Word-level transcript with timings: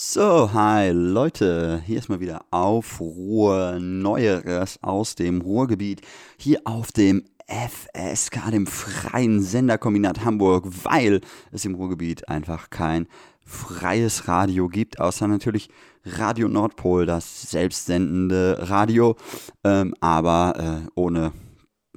So, 0.00 0.52
hi 0.52 0.90
Leute, 0.92 1.82
hier 1.84 1.98
ist 1.98 2.08
mal 2.08 2.20
wieder 2.20 2.44
Aufruhr, 2.52 3.80
Neueres 3.80 4.78
aus 4.80 5.16
dem 5.16 5.40
Ruhrgebiet, 5.40 6.02
hier 6.36 6.60
auf 6.66 6.92
dem 6.92 7.24
FSK, 7.48 8.52
dem 8.52 8.68
Freien 8.68 9.42
Senderkombinat 9.42 10.24
Hamburg, 10.24 10.66
weil 10.84 11.20
es 11.50 11.64
im 11.64 11.74
Ruhrgebiet 11.74 12.28
einfach 12.28 12.70
kein 12.70 13.08
freies 13.44 14.28
Radio 14.28 14.68
gibt, 14.68 15.00
außer 15.00 15.26
natürlich 15.26 15.68
Radio 16.04 16.46
Nordpol, 16.46 17.04
das 17.04 17.50
selbstsendende 17.50 18.70
Radio, 18.70 19.16
ähm, 19.64 19.96
aber 19.98 20.84
äh, 20.86 20.90
ohne 20.94 21.32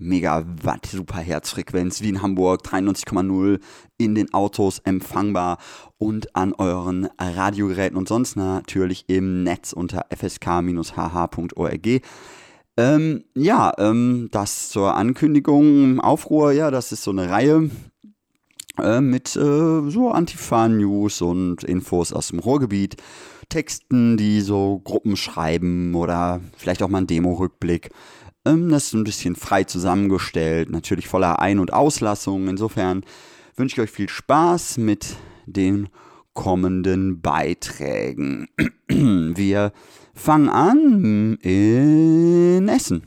Megawatt 0.01 0.87
Superherzfrequenz 0.87 2.01
wie 2.01 2.09
in 2.09 2.21
Hamburg 2.21 2.61
93,0 2.65 3.59
in 3.97 4.15
den 4.15 4.33
Autos 4.33 4.79
empfangbar 4.79 5.57
und 5.97 6.35
an 6.35 6.53
euren 6.53 7.07
Radiogeräten 7.19 7.97
und 7.97 8.07
sonst 8.07 8.35
natürlich 8.35 9.05
im 9.07 9.43
Netz 9.43 9.73
unter 9.73 10.05
fsk-hh.org. 10.09 11.87
Ähm, 12.77 13.23
ja, 13.35 13.73
ähm, 13.77 14.29
das 14.31 14.69
zur 14.69 14.95
Ankündigung, 14.95 15.99
Aufruhr, 15.99 16.51
ja, 16.51 16.71
das 16.71 16.91
ist 16.91 17.03
so 17.03 17.11
eine 17.11 17.29
Reihe 17.29 17.69
äh, 18.79 19.01
mit 19.01 19.35
äh, 19.35 19.89
so 19.89 20.11
Antifa-News 20.11 21.21
und 21.21 21.63
Infos 21.63 22.13
aus 22.13 22.29
dem 22.29 22.39
Ruhrgebiet, 22.39 22.97
Texten, 23.49 24.17
die 24.17 24.41
so 24.41 24.79
Gruppen 24.83 25.17
schreiben 25.17 25.93
oder 25.93 26.39
vielleicht 26.57 26.81
auch 26.81 26.87
mal 26.87 26.99
ein 26.99 27.07
Demo-Rückblick. 27.07 27.91
Ähm, 28.45 28.69
das 28.69 28.87
ist 28.87 28.93
ein 28.93 29.03
bisschen 29.03 29.35
frei 29.35 29.63
zusammengestellt, 29.63 30.69
natürlich 30.69 31.07
voller 31.07 31.39
Ein- 31.39 31.59
und 31.59 31.73
Auslassungen. 31.73 32.47
Insofern 32.47 33.03
wünsche 33.55 33.75
ich 33.75 33.81
euch 33.81 33.91
viel 33.91 34.09
Spaß 34.09 34.77
mit 34.77 35.15
den 35.45 35.89
kommenden 36.33 37.21
Beiträgen. 37.21 38.47
Wir 38.87 39.73
fangen 40.13 40.49
an 40.49 41.35
in 41.41 42.67
Essen. 42.67 43.03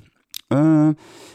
Äh, 0.51 0.95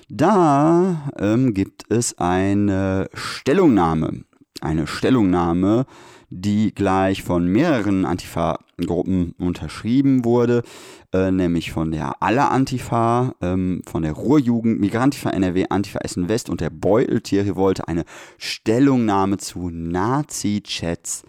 da 0.09 1.11
ähm, 1.17 1.53
gibt 1.53 1.91
es 1.91 2.17
eine 2.17 3.09
Stellungnahme. 3.13 4.23
Eine 4.61 4.87
Stellungnahme, 4.87 5.85
die 6.29 6.73
gleich 6.73 7.23
von 7.23 7.47
mehreren 7.47 8.05
Antifa-Gruppen 8.05 9.33
unterschrieben 9.39 10.25
wurde, 10.25 10.63
äh, 11.11 11.31
nämlich 11.31 11.71
von 11.71 11.91
der 11.91 12.21
Aller 12.21 12.51
Antifa, 12.51 13.33
ähm, 13.41 13.81
von 13.85 14.03
der 14.03 14.13
Ruhrjugend, 14.13 14.79
Migrantifa 14.79 15.31
NRW, 15.31 15.65
Antifa 15.69 15.99
Essen 15.99 16.29
West 16.29 16.49
und 16.49 16.61
der 16.61 16.69
Beuteltierrevolte 16.69 17.87
eine 17.87 18.05
Stellungnahme 18.37 19.37
zu 19.37 19.69
Nazi-Chats 19.69 21.23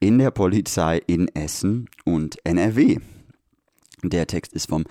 in 0.00 0.18
der 0.18 0.30
Polizei 0.30 1.00
in 1.06 1.28
Essen 1.28 1.88
und 2.04 2.36
NRW. 2.44 2.98
Der 4.02 4.26
Text 4.26 4.52
ist 4.52 4.68
vom 4.68 4.84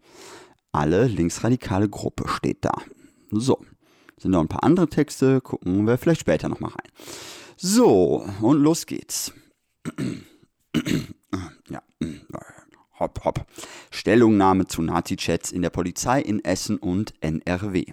Alle 0.72 1.06
linksradikale 1.06 1.88
Gruppe 1.88 2.28
steht 2.28 2.64
da. 2.64 2.72
So, 3.30 3.64
sind 4.18 4.32
noch 4.32 4.40
ein 4.40 4.48
paar 4.48 4.64
andere 4.64 4.88
Texte, 4.88 5.40
gucken 5.40 5.86
wir 5.86 5.98
vielleicht 5.98 6.20
später 6.20 6.48
nochmal 6.48 6.70
rein. 6.70 6.90
So, 7.56 8.26
und 8.40 8.62
los 8.62 8.86
geht's. 8.86 9.32
ja, 11.68 11.82
hopp, 12.98 13.24
hopp. 13.24 13.46
Stellungnahme 13.90 14.66
zu 14.66 14.82
Nazi-Chats 14.82 15.52
in 15.52 15.62
der 15.62 15.70
Polizei 15.70 16.20
in 16.20 16.44
Essen 16.44 16.78
und 16.78 17.14
NRW. 17.20 17.86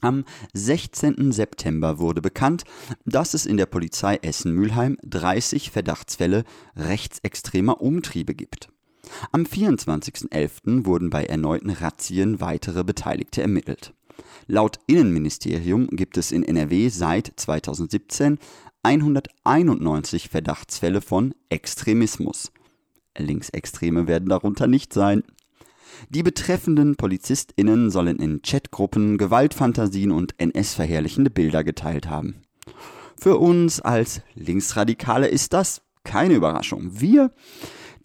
Am 0.00 0.24
16. 0.54 1.32
September 1.32 1.98
wurde 1.98 2.22
bekannt, 2.22 2.64
dass 3.04 3.34
es 3.34 3.46
in 3.46 3.56
der 3.56 3.66
Polizei 3.66 4.16
Essen-Mülheim 4.16 4.96
30 5.02 5.70
Verdachtsfälle 5.70 6.44
rechtsextremer 6.76 7.80
Umtriebe 7.80 8.34
gibt. 8.34 8.68
Am 9.32 9.42
24.11. 9.42 10.84
wurden 10.84 11.10
bei 11.10 11.24
erneuten 11.24 11.70
Razzien 11.70 12.40
weitere 12.40 12.84
Beteiligte 12.84 13.42
ermittelt. 13.42 13.94
Laut 14.46 14.78
Innenministerium 14.86 15.88
gibt 15.88 16.16
es 16.16 16.32
in 16.32 16.42
NRW 16.42 16.88
seit 16.88 17.32
2017 17.36 18.38
191 18.82 20.28
Verdachtsfälle 20.28 21.00
von 21.00 21.34
Extremismus. 21.48 22.52
Linksextreme 23.16 24.06
werden 24.06 24.28
darunter 24.28 24.66
nicht 24.66 24.92
sein. 24.92 25.24
Die 26.10 26.22
betreffenden 26.22 26.96
PolizistInnen 26.96 27.90
sollen 27.90 28.18
in 28.18 28.42
Chatgruppen 28.42 29.18
Gewaltfantasien 29.18 30.10
und 30.10 30.34
NS-verherrlichende 30.38 31.30
Bilder 31.30 31.64
geteilt 31.64 32.08
haben. 32.08 32.42
Für 33.20 33.36
uns 33.36 33.80
als 33.80 34.22
Linksradikale 34.34 35.28
ist 35.28 35.52
das 35.52 35.82
keine 36.04 36.34
Überraschung. 36.34 37.00
Wir, 37.00 37.32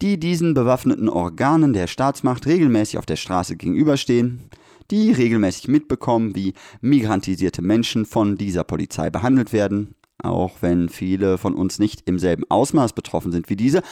die 0.02 0.18
diesen 0.18 0.54
bewaffneten 0.54 1.08
Organen 1.08 1.72
der 1.72 1.86
Staatsmacht 1.86 2.46
regelmäßig 2.46 2.98
auf 2.98 3.06
der 3.06 3.16
Straße 3.16 3.56
gegenüberstehen, 3.56 4.50
die 4.90 5.12
regelmäßig 5.12 5.68
mitbekommen, 5.68 6.34
wie 6.34 6.54
migrantisierte 6.80 7.62
Menschen 7.62 8.04
von 8.04 8.36
dieser 8.36 8.64
Polizei 8.64 9.08
behandelt 9.10 9.52
werden, 9.52 9.94
auch 10.18 10.60
wenn 10.60 10.88
viele 10.88 11.38
von 11.38 11.54
uns 11.54 11.78
nicht 11.78 12.02
im 12.06 12.18
selben 12.18 12.44
Ausmaß 12.50 12.92
betroffen 12.92 13.32
sind 13.32 13.48
wie 13.48 13.56
diese, 13.56 13.82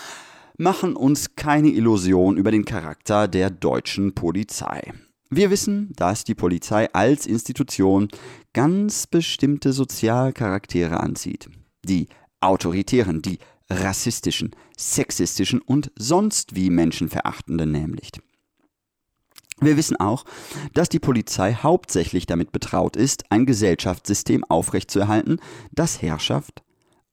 machen 0.62 0.94
uns 0.94 1.34
keine 1.34 1.70
Illusion 1.70 2.36
über 2.36 2.52
den 2.52 2.64
Charakter 2.64 3.26
der 3.26 3.50
deutschen 3.50 4.14
Polizei. 4.14 4.92
Wir 5.28 5.50
wissen, 5.50 5.92
dass 5.96 6.24
die 6.24 6.36
Polizei 6.36 6.92
als 6.92 7.26
Institution 7.26 8.08
ganz 8.52 9.08
bestimmte 9.08 9.72
Sozialcharaktere 9.72 11.00
anzieht. 11.00 11.48
Die 11.84 12.08
autoritären, 12.40 13.22
die 13.22 13.38
rassistischen, 13.68 14.54
sexistischen 14.76 15.60
und 15.60 15.90
sonst 15.96 16.54
wie 16.54 16.70
menschenverachtenden 16.70 17.72
nämlich. 17.72 18.12
Wir 19.60 19.76
wissen 19.76 19.96
auch, 19.96 20.24
dass 20.74 20.88
die 20.88 20.98
Polizei 20.98 21.54
hauptsächlich 21.54 22.26
damit 22.26 22.52
betraut 22.52 22.96
ist, 22.96 23.24
ein 23.30 23.46
Gesellschaftssystem 23.46 24.44
aufrechtzuerhalten, 24.44 25.40
das 25.72 26.02
Herrschaft, 26.02 26.62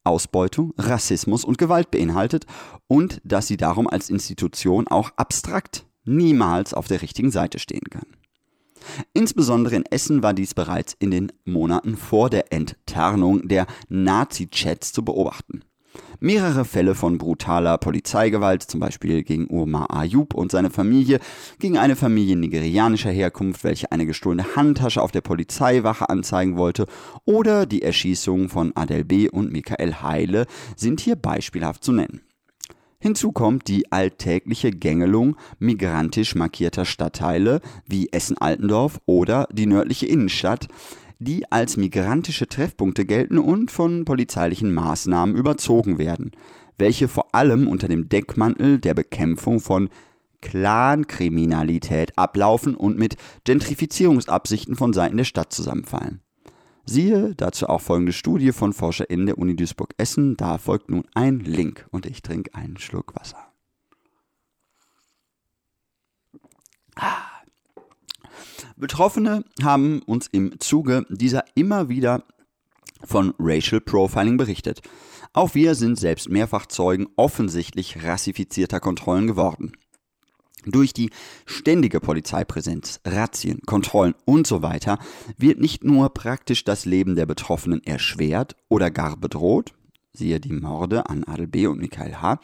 Ausbeutung, 0.03 0.73
Rassismus 0.77 1.43
und 1.45 1.57
Gewalt 1.57 1.91
beinhaltet 1.91 2.45
und 2.87 3.21
dass 3.23 3.47
sie 3.47 3.57
darum 3.57 3.87
als 3.87 4.09
Institution 4.09 4.87
auch 4.87 5.11
abstrakt 5.17 5.85
niemals 6.05 6.73
auf 6.73 6.87
der 6.87 7.01
richtigen 7.01 7.31
Seite 7.31 7.59
stehen 7.59 7.89
kann. 7.89 8.05
Insbesondere 9.13 9.75
in 9.75 9.85
Essen 9.85 10.23
war 10.23 10.33
dies 10.33 10.53
bereits 10.53 10.95
in 10.99 11.11
den 11.11 11.31
Monaten 11.45 11.97
vor 11.97 12.29
der 12.29 12.51
Enttarnung 12.53 13.47
der 13.47 13.67
Nazi-Chats 13.89 14.93
zu 14.93 15.03
beobachten. 15.03 15.63
Mehrere 16.21 16.65
Fälle 16.65 16.95
von 16.95 17.17
brutaler 17.17 17.77
Polizeigewalt, 17.77 18.63
zum 18.63 18.81
Beispiel 18.81 19.23
gegen 19.23 19.47
Umar 19.47 19.95
Ayub 19.95 20.33
und 20.33 20.51
seine 20.51 20.69
Familie, 20.69 21.21
gegen 21.59 21.77
eine 21.77 21.95
Familie 21.95 22.35
nigerianischer 22.35 23.09
Herkunft, 23.09 23.63
welche 23.63 23.93
eine 23.93 24.05
gestohlene 24.05 24.57
Handtasche 24.57 25.01
auf 25.01 25.11
der 25.11 25.21
Polizeiwache 25.21 26.09
anzeigen 26.09 26.57
wollte, 26.57 26.87
oder 27.23 27.65
die 27.65 27.83
Erschießung 27.83 28.49
von 28.49 28.73
Adel 28.75 29.05
B. 29.05 29.29
und 29.29 29.53
Michael 29.53 29.93
Heile 30.01 30.45
sind 30.75 30.99
hier 30.99 31.15
beispielhaft 31.15 31.85
zu 31.85 31.93
nennen. 31.93 32.19
Hinzu 32.99 33.31
kommt 33.31 33.69
die 33.69 33.89
alltägliche 33.93 34.71
Gängelung 34.71 35.37
migrantisch 35.57 36.35
markierter 36.35 36.83
Stadtteile 36.83 37.61
wie 37.85 38.11
Essen-Altendorf 38.11 38.99
oder 39.05 39.47
die 39.53 39.67
nördliche 39.67 40.05
Innenstadt, 40.05 40.67
die 41.19 41.51
als 41.51 41.77
migrantische 41.77 42.47
Treffpunkte 42.47 43.05
gelten 43.05 43.37
und 43.37 43.71
von 43.71 44.05
polizeilichen 44.05 44.73
Maßnahmen 44.73 45.35
überzogen 45.35 45.97
werden, 45.97 46.31
welche 46.77 47.09
vor 47.09 47.35
allem 47.35 47.67
unter 47.67 47.89
dem 47.89 48.07
Deckmantel 48.07 48.79
der 48.79 48.93
Bekämpfung 48.93 49.59
von 49.59 49.89
Clankriminalität 50.41 52.17
ablaufen 52.17 52.75
und 52.75 52.97
mit 52.97 53.17
Gentrifizierungsabsichten 53.43 54.75
von 54.75 54.93
Seiten 54.93 55.17
der 55.17 55.25
Stadt 55.25 55.51
zusammenfallen. 55.51 56.21
Siehe 56.85 57.35
dazu 57.35 57.67
auch 57.67 57.81
folgende 57.81 58.13
Studie 58.13 58.53
von 58.53 58.71
ForscherInnen 58.71 59.27
der 59.27 59.37
Uni 59.37 59.55
Duisburg-Essen. 59.55 60.37
Da 60.37 60.57
folgt 60.57 60.89
nun 60.89 61.03
ein 61.13 61.41
Link 61.41 61.85
und 61.91 62.05
ich 62.05 62.21
trinke 62.21 62.55
einen 62.55 62.77
Schluck 62.77 63.13
Wasser. 63.15 63.45
Ah. 66.95 67.28
Betroffene 68.75 69.43
haben 69.61 70.01
uns 70.03 70.27
im 70.27 70.59
Zuge 70.59 71.05
dieser 71.09 71.43
immer 71.55 71.89
wieder 71.89 72.23
von 73.03 73.33
Racial 73.39 73.81
Profiling 73.81 74.37
berichtet. 74.37 74.81
Auch 75.33 75.55
wir 75.55 75.75
sind 75.75 75.97
selbst 75.97 76.29
mehrfach 76.29 76.65
Zeugen 76.65 77.07
offensichtlich 77.15 78.03
rassifizierter 78.03 78.79
Kontrollen 78.79 79.27
geworden. 79.27 79.73
Durch 80.65 80.93
die 80.93 81.09
ständige 81.45 82.01
Polizeipräsenz, 82.01 82.99
Razzien, 83.05 83.61
Kontrollen 83.65 84.15
und 84.25 84.45
so 84.45 84.61
weiter 84.61 84.99
wird 85.37 85.59
nicht 85.59 85.83
nur 85.85 86.13
praktisch 86.13 86.65
das 86.65 86.85
Leben 86.85 87.15
der 87.15 87.25
Betroffenen 87.25 87.81
erschwert 87.83 88.55
oder 88.67 88.91
gar 88.91 89.15
bedroht, 89.15 89.73
siehe 90.19 90.39
die 90.39 90.53
Morde 90.53 91.09
an 91.09 91.23
Adel 91.23 91.47
B. 91.47 91.65
und 91.65 91.79
Michael 91.79 92.21
H., 92.21 92.39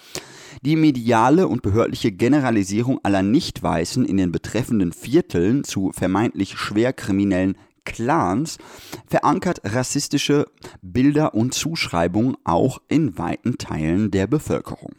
die 0.63 0.75
mediale 0.75 1.47
und 1.47 1.61
behördliche 1.61 2.11
Generalisierung 2.11 2.99
aller 3.03 3.21
Nichtweißen 3.21 4.03
in 4.03 4.17
den 4.17 4.31
betreffenden 4.31 4.91
Vierteln 4.91 5.63
zu 5.63 5.91
vermeintlich 5.91 6.57
schwer 6.57 6.91
kriminellen 6.93 7.55
Clans 7.83 8.57
verankert 9.05 9.61
rassistische 9.63 10.47
Bilder 10.81 11.35
und 11.35 11.53
Zuschreibungen 11.53 12.35
auch 12.43 12.79
in 12.87 13.17
weiten 13.17 13.59
Teilen 13.59 14.09
der 14.09 14.25
Bevölkerung. 14.25 14.95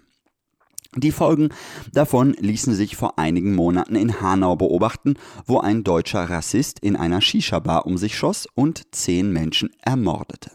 Die 0.95 1.13
Folgen 1.13 1.51
davon 1.93 2.33
ließen 2.39 2.75
sich 2.75 2.97
vor 2.97 3.19
einigen 3.19 3.55
Monaten 3.55 3.97
in 3.97 4.23
Hanau 4.23 4.57
beobachten, 4.57 5.15
wo 5.45 5.59
ein 5.59 5.85
deutscher 5.85 6.31
Rassist 6.31 6.79
in 6.79 6.97
einer 6.97 7.21
Shisha-Bar 7.21 7.85
um 7.85 7.99
sich 7.99 8.17
schoss 8.17 8.49
und 8.55 8.95
zehn 8.95 9.31
Menschen 9.31 9.71
ermordete. 9.83 10.53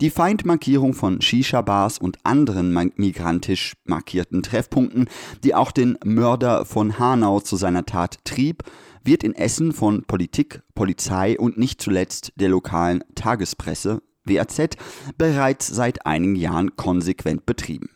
Die 0.00 0.08
Feindmarkierung 0.08 0.94
von 0.94 1.20
Shisha-Bars 1.20 1.98
und 1.98 2.24
anderen 2.24 2.72
migrantisch 2.96 3.74
markierten 3.84 4.42
Treffpunkten, 4.42 5.10
die 5.44 5.54
auch 5.54 5.72
den 5.72 5.98
Mörder 6.02 6.64
von 6.64 6.98
Hanau 6.98 7.40
zu 7.40 7.56
seiner 7.56 7.84
Tat 7.84 8.24
trieb, 8.24 8.62
wird 9.04 9.22
in 9.22 9.34
Essen 9.34 9.72
von 9.72 10.04
Politik, 10.04 10.62
Polizei 10.74 11.38
und 11.38 11.58
nicht 11.58 11.82
zuletzt 11.82 12.32
der 12.36 12.48
lokalen 12.48 13.04
Tagespresse 13.14 14.00
WAZ 14.24 14.76
bereits 15.18 15.66
seit 15.66 16.06
einigen 16.06 16.34
Jahren 16.34 16.76
konsequent 16.76 17.44
betrieben. 17.44 17.90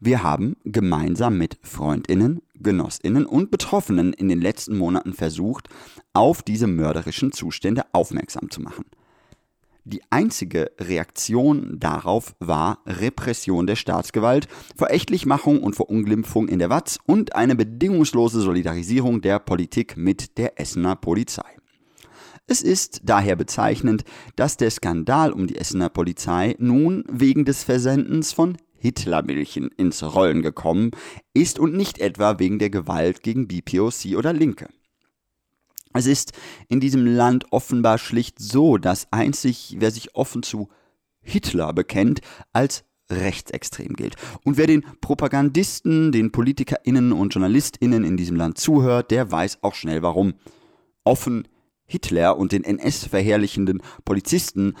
Wir 0.00 0.22
haben 0.22 0.56
gemeinsam 0.64 1.38
mit 1.38 1.58
Freundinnen, 1.62 2.42
Genossinnen 2.58 3.24
und 3.24 3.50
Betroffenen 3.50 4.12
in 4.12 4.28
den 4.28 4.42
letzten 4.42 4.76
Monaten 4.76 5.14
versucht, 5.14 5.70
auf 6.12 6.42
diese 6.42 6.66
mörderischen 6.66 7.32
Zustände 7.32 7.84
aufmerksam 7.92 8.50
zu 8.50 8.60
machen. 8.60 8.84
Die 9.84 10.02
einzige 10.10 10.70
Reaktion 10.78 11.80
darauf 11.80 12.36
war 12.38 12.78
Repression 12.86 13.66
der 13.66 13.74
Staatsgewalt, 13.74 14.46
Verächtlichmachung 14.76 15.60
und 15.60 15.74
Verunglimpfung 15.74 16.48
in 16.48 16.60
der 16.60 16.70
Watz 16.70 16.98
und 17.04 17.34
eine 17.34 17.56
bedingungslose 17.56 18.40
Solidarisierung 18.42 19.22
der 19.22 19.40
Politik 19.40 19.96
mit 19.96 20.38
der 20.38 20.60
Essener 20.60 20.94
Polizei. 20.94 21.56
Es 22.46 22.62
ist 22.62 23.00
daher 23.04 23.34
bezeichnend, 23.34 24.04
dass 24.36 24.56
der 24.56 24.70
Skandal 24.70 25.32
um 25.32 25.48
die 25.48 25.56
Essener 25.56 25.88
Polizei 25.88 26.54
nun 26.58 27.04
wegen 27.08 27.44
des 27.44 27.64
Versendens 27.64 28.32
von 28.32 28.58
Hitlermilchen 28.78 29.68
ins 29.76 30.02
Rollen 30.02 30.42
gekommen 30.42 30.90
ist 31.34 31.58
und 31.58 31.74
nicht 31.74 31.98
etwa 31.98 32.38
wegen 32.38 32.58
der 32.58 32.70
Gewalt 32.70 33.22
gegen 33.22 33.48
BPOC 33.48 34.16
oder 34.16 34.32
Linke. 34.32 34.68
Es 35.94 36.06
ist 36.06 36.32
in 36.68 36.80
diesem 36.80 37.06
Land 37.06 37.46
offenbar 37.50 37.98
schlicht 37.98 38.38
so, 38.38 38.78
dass 38.78 39.12
einzig 39.12 39.76
wer 39.78 39.90
sich 39.90 40.14
offen 40.14 40.42
zu 40.42 40.68
Hitler 41.20 41.72
bekennt, 41.72 42.20
als 42.52 42.84
rechtsextrem 43.10 43.94
gilt. 43.94 44.16
Und 44.44 44.56
wer 44.56 44.66
den 44.66 44.84
Propagandisten, 45.00 46.12
den 46.12 46.32
PolitikerInnen 46.32 47.12
und 47.12 47.34
JournalistInnen 47.34 48.04
in 48.04 48.16
diesem 48.16 48.36
Land 48.36 48.58
zuhört, 48.58 49.10
der 49.10 49.30
weiß 49.30 49.62
auch 49.62 49.74
schnell 49.74 50.02
warum. 50.02 50.34
Offen 51.04 51.48
Hitler 51.84 52.38
und 52.38 52.52
den 52.52 52.64
NS-verherrlichenden 52.64 53.82
Polizisten, 54.04 54.74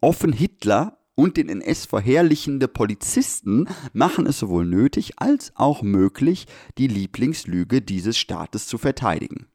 offen 0.00 0.32
Hitler 0.32 0.98
und 1.14 1.36
den 1.36 1.48
NS 1.48 1.86
verherrlichende 1.86 2.68
Polizisten 2.68 3.68
machen 3.92 4.26
es 4.26 4.38
sowohl 4.38 4.66
nötig 4.66 5.12
als 5.16 5.52
auch 5.54 5.82
möglich, 5.82 6.46
die 6.78 6.88
Lieblingslüge 6.88 7.82
dieses 7.82 8.18
Staates 8.18 8.66
zu 8.66 8.78
verteidigen. 8.78 9.46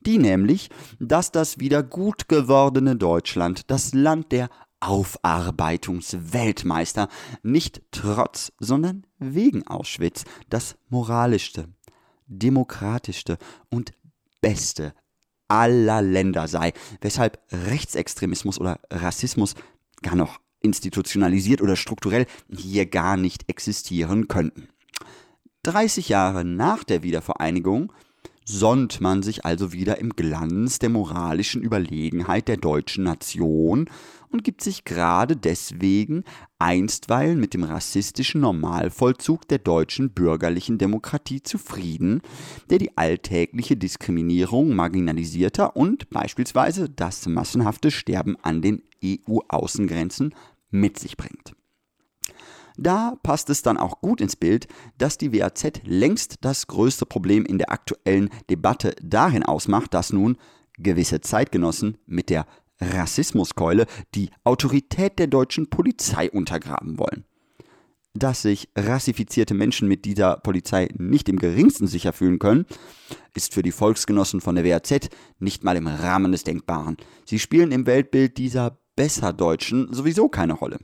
Die 0.00 0.18
nämlich, 0.18 0.70
dass 0.98 1.30
das 1.30 1.58
wieder 1.58 1.82
gut 1.82 2.28
gewordene 2.28 2.96
Deutschland, 2.96 3.70
das 3.70 3.92
Land 3.92 4.32
der 4.32 4.48
Aufarbeitungsweltmeister, 4.80 7.08
nicht 7.42 7.82
trotz, 7.90 8.52
sondern 8.58 9.06
wegen 9.18 9.66
Auschwitz 9.66 10.24
das 10.48 10.76
moralischste, 10.88 11.68
demokratischste 12.26 13.36
und 13.68 13.92
beste 14.40 14.94
aller 15.48 16.00
Länder 16.00 16.48
sei, 16.48 16.72
weshalb 17.00 17.38
Rechtsextremismus 17.50 18.58
oder 18.58 18.80
Rassismus 18.90 19.54
gar 20.00 20.14
noch 20.14 20.40
institutionalisiert 20.62 21.60
oder 21.60 21.76
strukturell 21.76 22.26
hier 22.48 22.86
gar 22.86 23.16
nicht 23.16 23.48
existieren 23.48 24.28
könnten. 24.28 24.68
30 25.64 26.08
Jahre 26.08 26.44
nach 26.44 26.84
der 26.84 27.02
Wiedervereinigung 27.02 27.92
sonnt 28.50 29.00
man 29.00 29.22
sich 29.22 29.44
also 29.44 29.72
wieder 29.72 29.98
im 29.98 30.10
Glanz 30.10 30.78
der 30.78 30.90
moralischen 30.90 31.62
Überlegenheit 31.62 32.48
der 32.48 32.56
deutschen 32.56 33.04
Nation 33.04 33.88
und 34.30 34.44
gibt 34.44 34.62
sich 34.62 34.84
gerade 34.84 35.36
deswegen 35.36 36.24
einstweilen 36.58 37.40
mit 37.40 37.54
dem 37.54 37.64
rassistischen 37.64 38.40
Normalvollzug 38.40 39.46
der 39.48 39.58
deutschen 39.58 40.10
bürgerlichen 40.10 40.78
Demokratie 40.78 41.42
zufrieden, 41.42 42.22
der 42.70 42.78
die 42.78 42.96
alltägliche 42.96 43.76
Diskriminierung 43.76 44.74
marginalisierter 44.74 45.76
und 45.76 46.10
beispielsweise 46.10 46.88
das 46.88 47.26
massenhafte 47.26 47.90
Sterben 47.90 48.36
an 48.42 48.62
den 48.62 48.82
EU-Außengrenzen 49.04 50.34
mit 50.70 50.98
sich 50.98 51.16
bringt. 51.16 51.54
Da 52.80 53.18
passt 53.22 53.50
es 53.50 53.60
dann 53.60 53.76
auch 53.76 54.00
gut 54.00 54.22
ins 54.22 54.36
Bild, 54.36 54.66
dass 54.96 55.18
die 55.18 55.34
WAZ 55.34 55.82
längst 55.84 56.36
das 56.40 56.66
größte 56.66 57.04
Problem 57.04 57.44
in 57.44 57.58
der 57.58 57.70
aktuellen 57.70 58.30
Debatte 58.48 58.96
darin 59.02 59.42
ausmacht, 59.42 59.92
dass 59.92 60.14
nun 60.14 60.38
gewisse 60.78 61.20
Zeitgenossen 61.20 61.98
mit 62.06 62.30
der 62.30 62.46
Rassismuskeule 62.80 63.84
die 64.14 64.30
Autorität 64.44 65.18
der 65.18 65.26
deutschen 65.26 65.68
Polizei 65.68 66.30
untergraben 66.30 66.98
wollen. 66.98 67.26
Dass 68.14 68.40
sich 68.40 68.70
rassifizierte 68.74 69.52
Menschen 69.52 69.86
mit 69.86 70.06
dieser 70.06 70.38
Polizei 70.38 70.88
nicht 70.96 71.28
im 71.28 71.38
geringsten 71.38 71.86
sicher 71.86 72.14
fühlen 72.14 72.38
können, 72.38 72.64
ist 73.34 73.52
für 73.52 73.62
die 73.62 73.72
Volksgenossen 73.72 74.40
von 74.40 74.54
der 74.54 74.64
WAZ 74.64 75.10
nicht 75.38 75.64
mal 75.64 75.76
im 75.76 75.86
Rahmen 75.86 76.32
des 76.32 76.44
Denkbaren. 76.44 76.96
Sie 77.26 77.38
spielen 77.38 77.72
im 77.72 77.84
Weltbild 77.84 78.38
dieser 78.38 78.78
Besserdeutschen 78.96 79.92
sowieso 79.92 80.30
keine 80.30 80.54
Rolle 80.54 80.78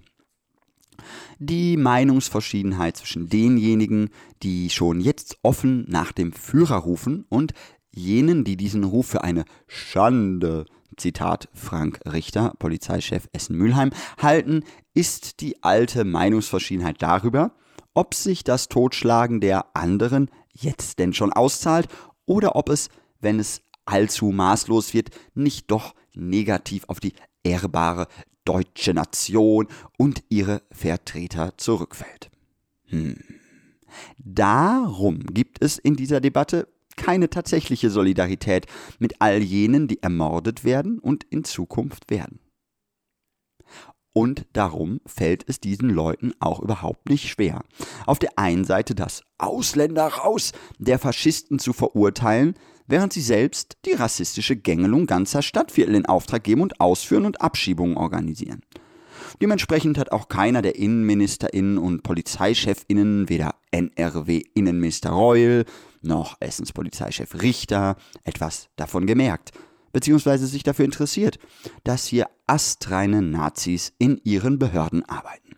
die 1.39 1.77
Meinungsverschiedenheit 1.77 2.97
zwischen 2.97 3.29
denjenigen, 3.29 4.11
die 4.43 4.71
schon 4.71 5.01
jetzt 5.01 5.39
offen 5.43 5.85
nach 5.89 6.13
dem 6.13 6.33
Führer 6.33 6.77
rufen 6.77 7.25
und 7.29 7.53
jenen, 7.91 8.45
die 8.45 8.57
diesen 8.57 8.85
Ruf 8.85 9.07
für 9.07 9.25
eine 9.25 9.45
Schande, 9.67 10.67
Zitat 10.97 11.49
Frank 11.55 12.01
Richter, 12.07 12.55
Polizeichef 12.59 13.29
Essen-Mülheim, 13.33 13.91
halten, 14.21 14.65
ist 14.95 15.41
die 15.41 15.63
alte 15.63 16.05
Meinungsverschiedenheit 16.05 17.03
darüber, 17.03 17.53
ob 17.95 18.15
sich 18.15 18.45
das 18.45 18.69
Totschlagen 18.69 19.41
der 19.41 19.77
anderen 19.77 20.31
jetzt 20.53 20.99
denn 20.99 21.13
schon 21.13 21.33
auszahlt 21.33 21.89
oder 22.27 22.57
ob 22.57 22.69
es, 22.69 22.89
wenn 23.21 23.39
es 23.39 23.63
allzu 23.85 24.27
maßlos 24.27 24.95
wird, 24.95 25.11
nicht 25.35 25.71
doch 25.71 25.95
negativ 26.15 26.85
auf 26.89 27.01
die 27.01 27.15
ehrbare 27.43 28.09
deutsche 28.47 28.95
Nation 28.95 29.69
und 29.99 30.25
ihre 30.31 30.63
Vertreter 30.71 31.59
zurückfällt. 31.59 32.31
Hm. 32.87 33.17
Darum 34.19 35.21
gibt 35.27 35.63
es 35.63 35.77
in 35.79 35.97
dieser 35.97 36.21
Debatte 36.21 36.69
keine 36.97 37.29
tatsächliche 37.29 37.91
Solidarität 37.91 38.67
mit 38.99 39.21
all 39.21 39.43
jenen, 39.43 39.87
die 39.87 40.03
ermordet 40.03 40.65
werden 40.65 40.99
und 40.99 41.25
in 41.25 41.45
Zukunft 41.45 42.11
werden. 42.11 42.41
Und 44.13 44.47
darum 44.55 45.03
fällt 45.05 45.47
es 45.47 45.61
diesen 45.61 45.91
Leuten 45.91 46.33
auch 46.41 46.61
überhaupt 46.61 47.11
nicht 47.11 47.29
schwer, 47.29 47.63
auf 48.07 48.19
der 48.19 48.39
einen 48.39 48.65
Seite 48.65 48.95
das 48.95 49.23
Ausländer 49.37 50.07
raus 50.07 50.53
der 50.79 50.99
Faschisten 50.99 51.59
zu 51.59 51.75
verurteilen, 51.75 52.55
während 52.87 53.13
sie 53.13 53.21
selbst 53.21 53.77
die 53.85 53.93
rassistische 53.93 54.57
Gängelung 54.57 55.07
ganzer 55.07 55.43
Stadtviertel 55.43 55.95
in 55.95 56.07
Auftrag 56.07 56.45
geben 56.45 56.63
und 56.63 56.81
ausführen 56.81 57.27
und 57.27 57.41
Abschiebungen 57.41 57.97
organisieren. 57.97 58.63
Dementsprechend 59.41 59.99
hat 59.99 60.13
auch 60.13 60.29
keiner 60.29 60.63
der 60.63 60.77
InnenministerInnen 60.77 61.79
und 61.79 62.03
PolizeichefInnen, 62.03 63.29
weder 63.29 63.55
NRW-Innenminister 63.71 65.11
Reul 65.11 65.65
noch 66.03 66.37
Essens 66.41 66.73
Polizeichef 66.73 67.43
Richter, 67.43 67.97
etwas 68.25 68.69
davon 68.77 69.07
gemerkt, 69.07 69.53
beziehungsweise 69.93 70.47
sich 70.47 70.63
dafür 70.63 70.85
interessiert, 70.85 71.39
dass 71.85 72.07
hier 72.07 72.29
astreine 72.47 73.23
Nazis 73.23 73.93
in 73.99 74.21
ihren 74.25 74.59
Behörden 74.59 75.05
arbeiten. 75.05 75.57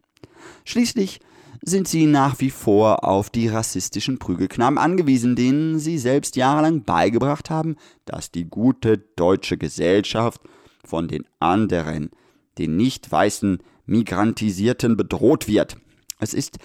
Schließlich 0.65 1.21
sind 1.63 1.89
sie 1.89 2.07
nach 2.07 2.41
wie 2.41 2.51
vor 2.51 3.05
auf 3.05 3.31
die 3.31 3.49
rassistischen 3.49 4.19
Prügelknaben 4.19 4.79
angewiesen, 4.79 5.37
denen 5.37 5.79
sie 5.79 5.99
selbst 5.99 6.37
jahrelang 6.37 6.83
beigebracht 6.83 7.51
haben, 7.51 7.77
dass 8.05 8.31
die 8.31 8.45
gute 8.45 8.99
deutsche 8.99 9.59
Gesellschaft 9.59 10.41
von 10.85 11.09
den 11.09 11.25
anderen, 11.41 12.11
den 12.59 12.77
nicht 12.77 13.11
weißen 13.11 13.59
Migrantisierten 13.87 14.97
bedroht 14.97 15.49
wird. 15.49 15.77
Es 16.19 16.35
ist 16.35 16.59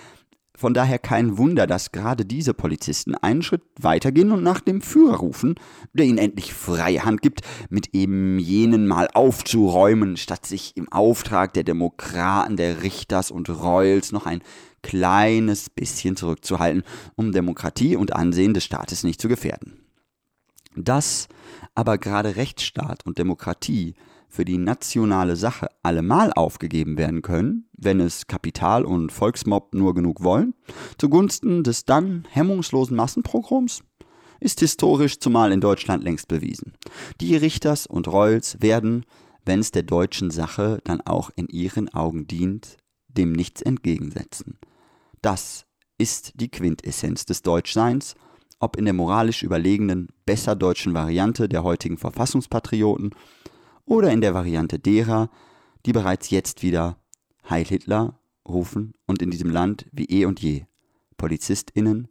von 0.56 0.74
daher 0.74 1.00
kein 1.00 1.38
Wunder, 1.40 1.66
dass 1.66 1.92
gerade 1.92 2.26
diese 2.26 2.54
Polizisten 2.54 3.16
einen 3.16 3.42
Schritt 3.42 3.64
weitergehen 3.80 4.32
und 4.32 4.44
nach 4.44 4.60
dem 4.60 4.82
Führer 4.82 5.18
rufen, 5.18 5.56
der 5.94 6.06
ihnen 6.06 6.20
endlich 6.20 6.54
freie 6.54 7.04
Hand 7.06 7.24
gibt, 7.24 7.42
mit 7.70 7.94
eben 7.94 8.38
jenen 8.38 8.86
mal 8.88 9.10
aufzuräumen, 9.14 10.16
statt 10.16 10.46
sich 10.46 10.78
im 10.78 10.92
Auftrag 10.92 11.54
der 11.54 11.64
Demokraten, 11.64 12.56
der 12.56 12.84
Richters 12.84 13.32
und 13.32 13.50
Royals 13.50 14.12
noch 14.12 14.28
ein 14.28 14.44
kleines 14.84 15.72
bisschen 15.72 16.16
zurückzuhalten, 16.16 16.84
um 17.16 17.32
Demokratie 17.32 17.96
und 17.96 18.14
Ansehen 18.14 18.54
des 18.54 18.64
Staates 18.64 19.04
nicht 19.04 19.20
zu 19.20 19.28
gefährden. 19.28 19.80
Dass 20.76 21.28
aber 21.74 21.98
gerade 21.98 22.36
Rechtsstaat 22.36 23.06
und 23.06 23.18
Demokratie 23.18 23.96
für 24.28 24.46
die 24.46 24.58
nationale 24.58 25.36
Sache 25.36 25.68
allemal 25.84 26.34
aufgegeben 26.34 26.98
werden 26.98 27.22
können, 27.22 27.70
wenn 27.78 28.00
es 28.00 28.26
Kapital 28.28 28.84
und 28.84 29.12
Volksmob 29.12 29.76
nur 29.76 29.94
genug 29.94 30.24
wollen, 30.24 30.56
zugunsten 30.98 31.64
des 31.64 31.86
dann 31.86 32.28
hemmungslosen 32.32 32.98
Massenprograms, 32.98 33.84
ist 34.40 34.60
historisch 34.60 35.20
zumal 35.20 35.52
in 35.52 35.62
Deutschland 35.62 36.04
längst 36.04 36.28
bewiesen. 36.28 36.74
Die 37.22 37.36
Richters 37.36 37.86
und 37.86 38.08
Royals 38.08 38.58
werden, 38.60 39.06
wenn 39.46 39.60
es 39.60 39.72
der 39.72 39.84
deutschen 39.84 40.32
Sache 40.32 40.80
dann 40.84 41.02
auch 41.02 41.30
in 41.36 41.48
ihren 41.48 41.94
Augen 41.94 42.28
dient, 42.28 42.78
dem 43.08 43.32
nichts 43.32 43.62
entgegensetzen. 43.62 44.58
Das 45.24 45.66
ist 45.98 46.34
die 46.42 46.52
Quintessenz 46.52 47.26
des 47.26 47.44
Deutschseins, 47.44 48.16
ob 48.60 48.76
in 48.76 48.84
der 48.84 48.94
moralisch 48.94 49.42
überlegenen, 49.42 50.10
besser 50.26 50.54
deutschen 50.54 50.94
Variante 50.94 51.48
der 51.48 51.64
heutigen 51.64 51.98
Verfassungspatrioten 51.98 53.16
oder 53.86 54.12
in 54.12 54.20
der 54.20 54.34
Variante 54.34 54.80
derer, 54.80 55.30
die 55.86 55.94
bereits 55.94 56.30
jetzt 56.30 56.62
wieder 56.62 56.98
Heil 57.50 57.64
Hitler 57.64 58.20
rufen 58.46 58.96
und 59.06 59.22
in 59.22 59.32
diesem 59.32 59.50
Land 59.50 59.88
wie 59.94 60.08
eh 60.08 60.26
und 60.26 60.42
je 60.42 60.66
PolizistInnen, 61.16 62.10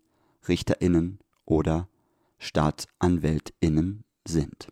RichterInnen 0.49 1.19
oder 1.45 1.90
StaatsanwältInnen 2.38 4.04
sind. 4.26 4.69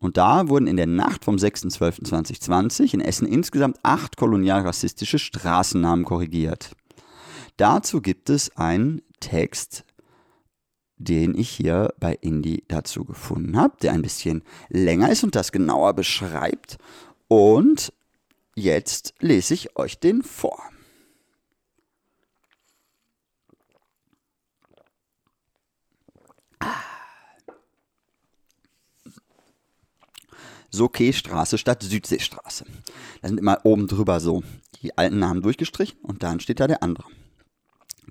Und 0.00 0.16
da 0.16 0.48
wurden 0.48 0.66
in 0.66 0.76
der 0.76 0.86
Nacht 0.86 1.24
vom 1.24 1.36
6.12.2020 1.36 2.94
in 2.94 3.00
Essen 3.00 3.26
insgesamt 3.26 3.78
acht 3.82 4.16
kolonial-rassistische 4.16 5.18
Straßennamen 5.18 6.04
korrigiert. 6.04 6.72
Dazu 7.56 8.02
gibt 8.02 8.28
es 8.28 8.54
einen 8.56 9.02
Text, 9.20 9.84
den 10.98 11.36
ich 11.36 11.48
hier 11.48 11.94
bei 11.98 12.14
Indie 12.20 12.64
dazu 12.68 13.04
gefunden 13.04 13.56
habe, 13.56 13.76
der 13.82 13.92
ein 13.92 14.02
bisschen 14.02 14.42
länger 14.68 15.10
ist 15.10 15.24
und 15.24 15.34
das 15.34 15.52
genauer 15.52 15.94
beschreibt. 15.94 16.76
Und 17.28 17.92
jetzt 18.54 19.14
lese 19.20 19.54
ich 19.54 19.76
euch 19.76 19.98
den 19.98 20.22
vor. 20.22 20.62
Soke-Straße 30.76 31.58
statt 31.58 31.82
Südseestraße. 31.82 32.64
Da 33.22 33.28
sind 33.28 33.38
immer 33.38 33.60
oben 33.64 33.88
drüber 33.88 34.20
so 34.20 34.42
die 34.82 34.96
alten 34.96 35.18
Namen 35.18 35.42
durchgestrichen 35.42 35.98
und 36.02 36.22
dann 36.22 36.38
steht 36.40 36.60
da 36.60 36.66
der 36.66 36.82
andere. 36.82 37.06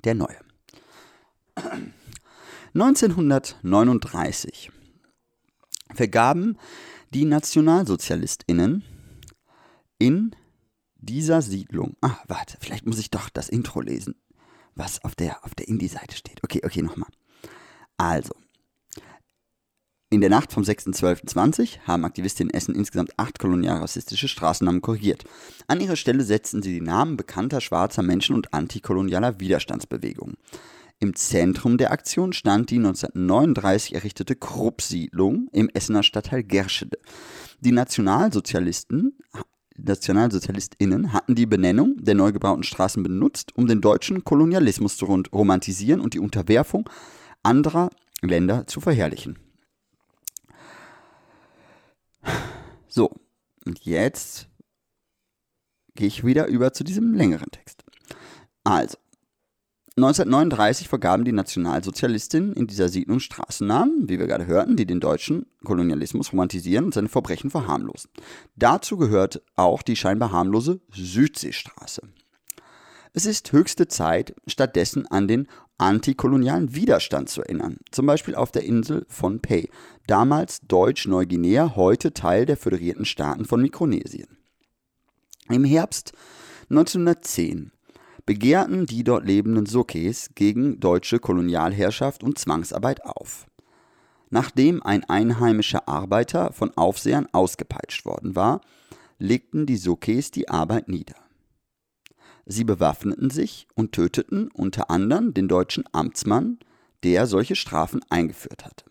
Der 0.04 0.16
neue. 0.16 0.38
1939 2.74 4.72
vergaben 5.94 6.58
die 7.14 7.24
NationalsozialistInnen 7.26 8.84
in 9.98 10.36
dieser 10.98 11.42
Siedlung. 11.42 11.96
Ah, 12.02 12.18
warte, 12.28 12.58
vielleicht 12.60 12.86
muss 12.86 13.00
ich 13.00 13.10
doch 13.12 13.30
das 13.30 13.48
Intro 13.48 13.80
lesen, 13.80 14.16
was 14.74 15.04
auf 15.04 15.16
der, 15.16 15.46
auf 15.46 15.56
der 15.56 15.70
Indie-Seite 15.70 16.16
steht. 16.18 16.44
Okay, 16.44 16.62
okay, 16.66 16.82
nochmal. 16.82 17.10
Also, 17.98 18.34
in 20.12 20.22
der 20.22 20.30
Nacht 20.30 20.54
vom 20.54 20.64
6.12.20 20.64 21.80
haben 21.88 22.06
Aktivistinnen 22.06 22.52
in 22.52 22.58
Essen 22.58 22.76
insgesamt 22.76 23.12
acht 23.18 23.40
kolonialrassistische 23.40 24.28
Straßennamen 24.28 24.82
korrigiert. 24.82 25.24
An 25.68 25.82
ihre 25.82 25.98
Stelle 25.98 26.24
setzten 26.24 26.62
sie 26.62 26.74
die 26.74 26.86
Namen 26.86 27.18
bekannter 27.18 27.60
schwarzer 27.60 28.04
Menschen 28.04 28.36
und 28.36 28.54
antikolonialer 28.54 29.40
Widerstandsbewegungen. 29.40 30.38
Im 31.00 31.16
Zentrum 31.16 31.78
der 31.78 31.92
Aktion 31.92 32.34
stand 32.34 32.70
die 32.70 32.78
1939 32.78 33.96
errichtete 33.96 34.36
Krupp-Siedlung 34.36 35.50
im 35.52 35.70
Essener 35.74 36.04
Stadtteil 36.04 36.44
Gerschede. 36.44 36.98
Die 37.60 37.72
Nationalsozialisten 37.72 39.18
NationalsozialistInnen 39.78 41.12
hatten 41.12 41.36
die 41.36 41.46
Benennung 41.46 41.98
der 42.00 42.16
neu 42.16 42.32
gebauten 42.32 42.64
Straßen 42.64 43.04
benutzt, 43.04 43.56
um 43.58 43.68
den 43.68 43.82
deutschen 43.82 44.24
Kolonialismus 44.24 44.96
zu 44.96 45.06
romantisieren 45.06 46.00
und 46.00 46.14
die 46.14 46.20
Unterwerfung 46.20 46.90
anderer 47.44 47.90
Länder 48.22 48.68
zu 48.68 48.80
verherrlichen. 48.80 49.38
So, 52.96 53.12
und 53.66 53.84
jetzt 53.84 54.48
gehe 55.96 56.08
ich 56.08 56.24
wieder 56.24 56.48
über 56.48 56.72
zu 56.72 56.86
diesem 56.86 57.14
längeren 57.14 57.52
Text. 57.52 57.84
Also, 58.64 58.98
1939 59.98 60.88
vergaben 60.88 61.26
die 61.26 61.34
Nationalsozialistinnen 61.34 62.54
in 62.54 62.68
dieser 62.68 62.88
Siedlung 62.88 63.20
Straßennamen, 63.20 64.08
wie 64.08 64.18
wir 64.18 64.28
gerade 64.28 64.46
hörten, 64.46 64.78
die 64.78 64.86
den 64.86 65.02
deutschen 65.02 65.46
Kolonialismus 65.66 66.32
romantisieren 66.32 66.86
und 66.86 66.94
seine 66.94 67.10
Verbrechen 67.10 67.50
verharmlosen. 67.50 68.12
Dazu 68.56 68.96
gehört 68.96 69.42
auch 69.58 69.82
die 69.82 69.98
scheinbar 69.98 70.32
harmlose 70.32 70.80
Südseestraße. 70.94 72.02
Es 73.12 73.26
ist 73.26 73.52
höchste 73.52 73.90
Zeit, 73.90 74.36
stattdessen 74.48 75.06
an 75.08 75.28
den 75.28 75.50
antikolonialen 75.78 76.74
Widerstand 76.74 77.30
zu 77.30 77.42
erinnern, 77.42 77.78
zum 77.92 78.06
Beispiel 78.06 78.36
auf 78.36 78.52
der 78.52 78.64
Insel 78.64 79.06
von 79.10 79.40
Pei, 79.42 79.70
damals 80.08 80.62
Deutsch-Neuguinea, 80.62 81.76
heute 81.76 82.14
Teil 82.14 82.46
der 82.46 82.58
föderierten 82.58 83.06
Staaten 83.06 83.46
von 83.46 83.62
Mikronesien. 83.62 84.38
Im 85.50 85.64
Herbst 85.64 86.14
1910 86.70 87.72
begehrten 88.26 88.86
die 88.86 89.04
dort 89.04 89.26
lebenden 89.26 89.66
Sokes 89.66 90.32
gegen 90.34 90.80
deutsche 90.80 91.20
Kolonialherrschaft 91.20 92.24
und 92.24 92.40
Zwangsarbeit 92.40 93.06
auf. 93.06 93.46
Nachdem 94.30 94.82
ein 94.82 95.04
einheimischer 95.04 95.88
Arbeiter 95.88 96.52
von 96.52 96.76
Aufsehern 96.76 97.28
ausgepeitscht 97.32 98.06
worden 98.06 98.36
war, 98.36 98.62
legten 99.20 99.66
die 99.66 99.78
Sokes 99.78 100.32
die 100.32 100.50
Arbeit 100.50 100.88
nieder. 100.88 101.16
Sie 102.46 102.64
bewaffneten 102.64 103.30
sich 103.30 103.68
und 103.74 103.92
töteten 103.92 104.50
unter 104.52 104.92
anderem 104.92 105.34
den 105.34 105.48
deutschen 105.48 105.84
Amtsmann, 105.92 106.60
der 107.04 107.28
solche 107.28 107.56
Strafen 107.56 108.02
eingeführt 108.10 108.66
hatte. 108.66 108.86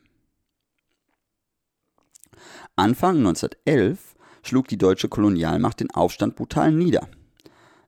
Anfang 2.77 3.19
1911 3.19 4.15
schlug 4.43 4.69
die 4.69 4.79
deutsche 4.79 5.09
Kolonialmacht 5.09 5.81
den 5.81 5.91
Aufstand 5.93 6.37
brutal 6.37 6.73
nieder. 6.73 7.09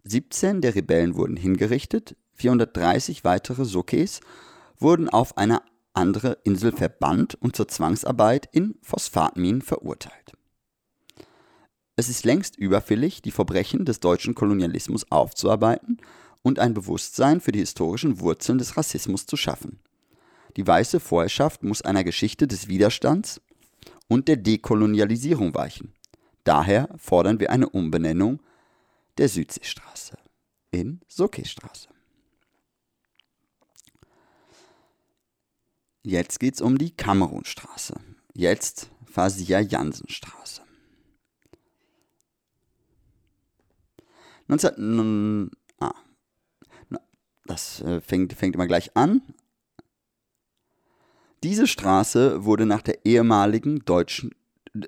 17 0.04 0.60
der 0.60 0.74
Rebellen 0.74 1.16
wurden 1.16 1.36
hingerichtet, 1.36 2.16
430 2.34 3.24
weitere 3.24 3.64
Sokes 3.64 4.20
wurden 4.78 5.08
auf 5.08 5.36
eine 5.36 5.62
andere 5.94 6.38
Insel 6.44 6.72
verbannt 6.72 7.34
und 7.34 7.56
zur 7.56 7.66
Zwangsarbeit 7.66 8.48
in 8.52 8.78
Phosphatminen 8.82 9.62
verurteilt. 9.62 10.35
Es 11.96 12.10
ist 12.10 12.26
längst 12.26 12.56
überfällig, 12.56 13.22
die 13.22 13.30
Verbrechen 13.30 13.86
des 13.86 14.00
deutschen 14.00 14.34
Kolonialismus 14.34 15.10
aufzuarbeiten 15.10 15.98
und 16.42 16.58
ein 16.58 16.74
Bewusstsein 16.74 17.40
für 17.40 17.52
die 17.52 17.60
historischen 17.60 18.20
Wurzeln 18.20 18.58
des 18.58 18.76
Rassismus 18.76 19.24
zu 19.24 19.38
schaffen. 19.38 19.80
Die 20.56 20.66
weiße 20.66 21.00
Vorherrschaft 21.00 21.62
muss 21.62 21.82
einer 21.82 22.04
Geschichte 22.04 22.46
des 22.46 22.68
Widerstands 22.68 23.40
und 24.08 24.28
der 24.28 24.36
Dekolonialisierung 24.36 25.54
weichen. 25.54 25.94
Daher 26.44 26.88
fordern 26.98 27.40
wir 27.40 27.50
eine 27.50 27.68
Umbenennung 27.68 28.40
der 29.16 29.28
Südseestraße 29.28 30.18
in 30.70 31.00
Sokestraße. 31.08 31.88
Jetzt 36.02 36.38
geht 36.38 36.54
es 36.54 36.60
um 36.60 36.78
die 36.78 36.90
Kamerunstraße. 36.90 37.94
Jetzt 38.34 38.90
Fasia 39.06 39.60
Jansenstraße. 39.60 40.65
19, 44.48 45.50
ah, 45.80 45.94
Das 47.46 47.80
äh, 47.82 48.00
fängt, 48.00 48.32
fängt 48.32 48.54
immer 48.54 48.66
gleich 48.66 48.96
an. 48.96 49.22
Diese 51.42 51.66
Straße 51.66 52.44
wurde 52.44 52.66
nach 52.66 52.82
der 52.82 53.04
ehemaligen 53.04 53.80
deutschen, 53.84 54.34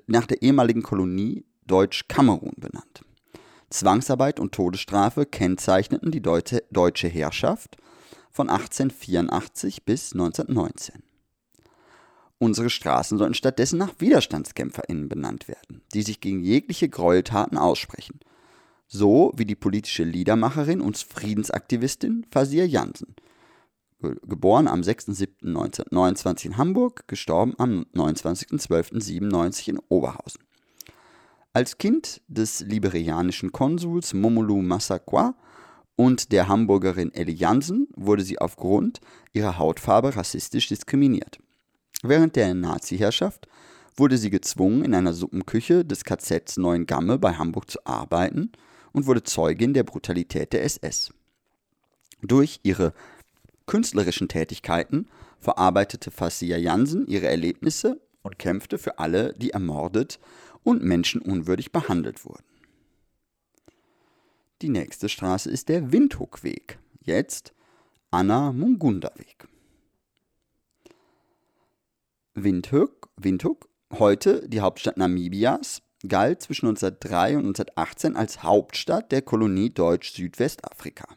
nach 0.07 0.25
der 0.25 0.41
ehemaligen 0.41 0.83
Kolonie 0.83 1.45
Deutsch-Kamerun 1.67 2.53
benannt. 2.57 3.03
Zwangsarbeit 3.69 4.39
und 4.39 4.53
Todesstrafe 4.53 5.25
kennzeichneten 5.25 6.11
die 6.11 6.21
Deute, 6.21 6.63
deutsche 6.71 7.07
Herrschaft 7.07 7.77
von 8.31 8.49
1884 8.49 9.85
bis 9.85 10.13
1919. 10.13 11.03
Unsere 12.39 12.69
Straßen 12.69 13.17
sollten 13.17 13.33
stattdessen 13.33 13.77
nach 13.77 13.93
WiderstandskämpferInnen 13.99 15.09
benannt 15.09 15.47
werden, 15.47 15.81
die 15.93 16.01
sich 16.01 16.21
gegen 16.21 16.41
jegliche 16.41 16.89
Gräueltaten 16.89 17.57
aussprechen. 17.57 18.19
So 18.91 19.31
wie 19.35 19.45
die 19.45 19.55
politische 19.55 20.03
Liedermacherin 20.03 20.81
und 20.81 20.97
Friedensaktivistin 20.97 22.25
Fazia 22.31 22.65
Jansen. 22.65 23.15
Geboren 24.01 24.67
am 24.67 24.81
6.7.1929 24.81 26.45
in 26.47 26.57
Hamburg, 26.57 27.07
gestorben 27.07 27.53
am 27.59 27.85
29.12.97 27.93 29.69
in 29.69 29.79
Oberhausen. 29.89 30.41
Als 31.53 31.77
Kind 31.77 32.21
des 32.27 32.61
liberianischen 32.61 33.51
Konsuls 33.51 34.15
Momolu 34.15 34.63
Massaquoi 34.63 35.33
und 35.95 36.31
der 36.31 36.47
Hamburgerin 36.47 37.13
Ellie 37.13 37.35
Jansen 37.35 37.89
wurde 37.95 38.23
sie 38.23 38.39
aufgrund 38.39 39.01
ihrer 39.33 39.59
Hautfarbe 39.59 40.15
rassistisch 40.15 40.67
diskriminiert. 40.67 41.37
Während 42.01 42.35
der 42.35 42.55
Nazi-Herrschaft 42.55 43.47
wurde 43.95 44.17
sie 44.17 44.31
gezwungen, 44.31 44.83
in 44.83 44.95
einer 44.95 45.13
Suppenküche 45.13 45.85
des 45.85 46.03
KZs 46.05 46.57
Neuengamme 46.57 47.19
bei 47.19 47.33
Hamburg 47.33 47.69
zu 47.69 47.85
arbeiten 47.85 48.51
und 48.93 49.05
wurde 49.05 49.23
Zeugin 49.23 49.73
der 49.73 49.83
Brutalität 49.83 50.53
der 50.53 50.63
SS. 50.63 51.13
Durch 52.21 52.59
ihre 52.63 52.93
künstlerischen 53.65 54.27
Tätigkeiten 54.27 55.07
verarbeitete 55.39 56.11
Fassia 56.11 56.57
Jansen 56.57 57.07
ihre 57.07 57.27
Erlebnisse 57.27 58.01
und 58.23 58.39
kämpfte 58.39 58.77
für 58.77 58.99
alle, 58.99 59.33
die 59.33 59.51
ermordet 59.51 60.19
und 60.63 60.83
menschenunwürdig 60.83 61.71
behandelt 61.71 62.25
wurden. 62.25 62.43
Die 64.61 64.69
nächste 64.69 65.07
Straße 65.07 65.49
ist 65.49 65.69
der 65.69 65.91
Windhoekweg, 65.91 66.79
jetzt 67.01 67.53
Anna 68.11 68.51
Mungunda 68.51 69.11
Weg. 69.15 69.47
Windhoek, 72.33 73.09
Windhoek, 73.15 73.69
heute 73.93 74.47
die 74.49 74.61
Hauptstadt 74.61 74.97
Namibias, 74.97 75.81
galt 76.07 76.41
zwischen 76.41 76.67
1903 76.67 77.37
und 77.37 77.47
1918 77.47 78.15
als 78.15 78.43
Hauptstadt 78.43 79.11
der 79.11 79.21
Kolonie 79.21 79.69
Deutsch-Südwestafrika. 79.69 81.07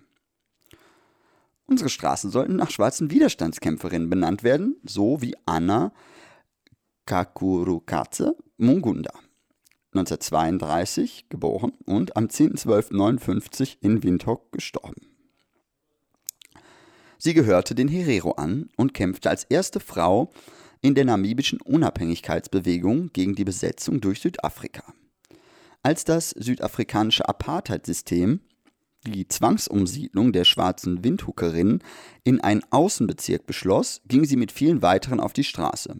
Unsere 1.66 1.88
Straßen 1.88 2.30
sollten 2.30 2.56
nach 2.56 2.70
schwarzen 2.70 3.10
Widerstandskämpferinnen 3.10 4.10
benannt 4.10 4.42
werden, 4.42 4.76
so 4.84 5.22
wie 5.22 5.34
Anna 5.46 5.92
Kakurukatse 7.06 8.36
Mungunda. 8.56 9.12
1932 9.94 11.28
geboren 11.28 11.72
und 11.84 12.16
am 12.16 12.26
10.12.59 12.26 13.76
in 13.80 14.02
Windhoek 14.02 14.50
gestorben. 14.52 15.12
Sie 17.18 17.34
gehörte 17.34 17.74
den 17.74 17.88
Herero 17.88 18.32
an 18.32 18.68
und 18.76 18.94
kämpfte 18.94 19.30
als 19.30 19.44
erste 19.44 19.80
Frau 19.80 20.32
in 20.82 20.94
der 20.94 21.04
namibischen 21.04 21.60
Unabhängigkeitsbewegung 21.60 23.10
gegen 23.12 23.34
die 23.34 23.44
Besetzung 23.44 24.00
durch 24.00 24.20
Südafrika. 24.20 24.92
Als 25.82 26.04
das 26.04 26.30
südafrikanische 26.30 27.28
Apartheidsystem 27.28 28.40
die 29.06 29.26
Zwangsumsiedlung 29.26 30.32
der 30.32 30.44
schwarzen 30.44 31.02
Windhuckerinnen 31.02 31.82
in 32.24 32.40
einen 32.40 32.62
Außenbezirk 32.70 33.46
beschloss, 33.46 34.00
ging 34.06 34.24
sie 34.24 34.36
mit 34.36 34.52
vielen 34.52 34.82
weiteren 34.82 35.18
auf 35.18 35.32
die 35.32 35.44
Straße. 35.44 35.96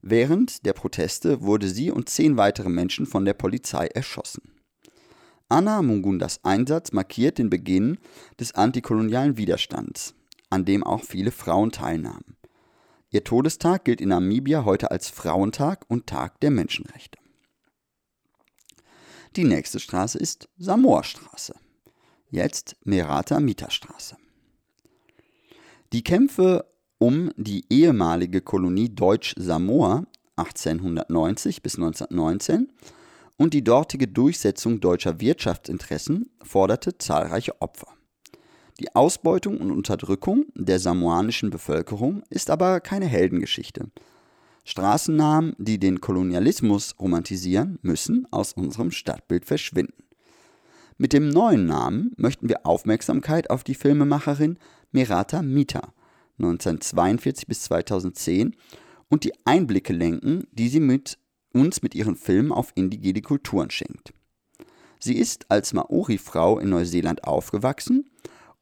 Während 0.00 0.64
der 0.64 0.72
Proteste 0.72 1.42
wurde 1.42 1.68
sie 1.68 1.90
und 1.90 2.08
zehn 2.08 2.36
weitere 2.36 2.70
Menschen 2.70 3.06
von 3.06 3.24
der 3.24 3.34
Polizei 3.34 3.86
erschossen. 3.88 4.42
Anna 5.48 5.82
Mungundas 5.82 6.40
Einsatz 6.42 6.92
markiert 6.92 7.38
den 7.38 7.50
Beginn 7.50 7.98
des 8.40 8.54
antikolonialen 8.54 9.36
Widerstands, 9.36 10.14
an 10.48 10.64
dem 10.64 10.84
auch 10.84 11.04
viele 11.04 11.30
Frauen 11.30 11.70
teilnahmen. 11.70 12.36
Ihr 13.16 13.24
Todestag 13.24 13.86
gilt 13.86 14.02
in 14.02 14.10
Namibia 14.10 14.66
heute 14.66 14.90
als 14.90 15.08
Frauentag 15.08 15.86
und 15.88 16.06
Tag 16.06 16.38
der 16.40 16.50
Menschenrechte. 16.50 17.18
Die 19.36 19.44
nächste 19.44 19.80
Straße 19.80 20.18
ist 20.18 20.50
Samoa-Straße, 20.58 21.54
jetzt 22.28 22.76
Merata-Mita-Straße. 22.84 24.18
Die 25.94 26.04
Kämpfe 26.04 26.66
um 26.98 27.32
die 27.38 27.64
ehemalige 27.70 28.42
Kolonie 28.42 28.94
Deutsch-Samoa 28.94 30.04
1890 30.36 31.62
bis 31.62 31.76
1919 31.76 32.70
und 33.38 33.54
die 33.54 33.64
dortige 33.64 34.08
Durchsetzung 34.08 34.80
deutscher 34.80 35.20
Wirtschaftsinteressen 35.20 36.28
forderte 36.42 36.98
zahlreiche 36.98 37.62
Opfer. 37.62 37.96
Die 38.78 38.94
Ausbeutung 38.94 39.58
und 39.58 39.70
Unterdrückung 39.70 40.46
der 40.54 40.78
samoanischen 40.78 41.48
Bevölkerung 41.48 42.22
ist 42.28 42.50
aber 42.50 42.80
keine 42.80 43.06
Heldengeschichte. 43.06 43.90
Straßennamen, 44.64 45.54
die 45.58 45.78
den 45.78 46.02
Kolonialismus 46.02 46.94
romantisieren, 47.00 47.78
müssen 47.80 48.26
aus 48.30 48.52
unserem 48.52 48.90
Stadtbild 48.90 49.46
verschwinden. 49.46 50.04
Mit 50.98 51.14
dem 51.14 51.28
neuen 51.28 51.66
Namen 51.66 52.12
möchten 52.16 52.48
wir 52.48 52.66
Aufmerksamkeit 52.66 53.48
auf 53.48 53.64
die 53.64 53.74
Filmemacherin 53.74 54.58
Merata 54.92 55.40
Mita 55.40 55.94
1942 56.38 57.46
bis 57.46 57.62
2010 57.62 58.56
und 59.08 59.24
die 59.24 59.32
Einblicke 59.46 59.94
lenken, 59.94 60.46
die 60.52 60.68
sie 60.68 60.80
mit 60.80 61.18
uns 61.52 61.80
mit 61.80 61.94
ihren 61.94 62.16
Filmen 62.16 62.52
auf 62.52 62.72
indigene 62.74 63.22
Kulturen 63.22 63.70
schenkt. 63.70 64.12
Sie 65.00 65.16
ist 65.16 65.50
als 65.50 65.72
Maori-Frau 65.72 66.58
in 66.58 66.70
Neuseeland 66.70 67.24
aufgewachsen 67.24 68.10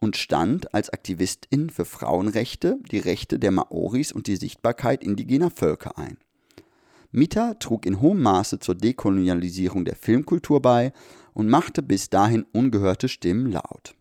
und 0.05 0.19
stand 0.19 0.75
als 0.75 0.91
Aktivistin 0.91 1.71
für 1.71 1.87
Frauenrechte, 1.87 2.79
die 2.93 2.99
Rechte 2.99 3.39
der 3.39 3.51
Maoris 3.51 4.13
und 4.13 4.27
die 4.27 4.37
Sichtbarkeit 4.37 5.03
indigener 5.03 5.51
Völker 5.51 5.97
ein. 5.97 6.19
Mita 7.11 7.55
trug 7.55 7.87
in 7.87 8.03
hohem 8.03 8.21
Maße 8.21 8.59
zur 8.59 8.75
Dekolonialisierung 8.75 9.87
der 9.87 9.97
Filmkultur 9.97 10.61
bei 10.61 10.93
und 11.33 11.49
machte 11.49 11.83
bis 11.83 12.11
dahin 12.11 12.45
ungehörte 12.53 13.09
Stimmen 13.09 13.51
laut. 13.51 13.95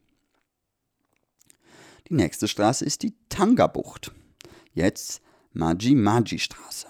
Die 2.10 2.16
nächste 2.16 2.50
Straße 2.50 2.84
ist 2.84 3.02
die 3.02 3.16
Tanga-Bucht. 3.30 4.12
Jetzt 4.74 5.22
Maji-Maji-Straße. 5.54 6.88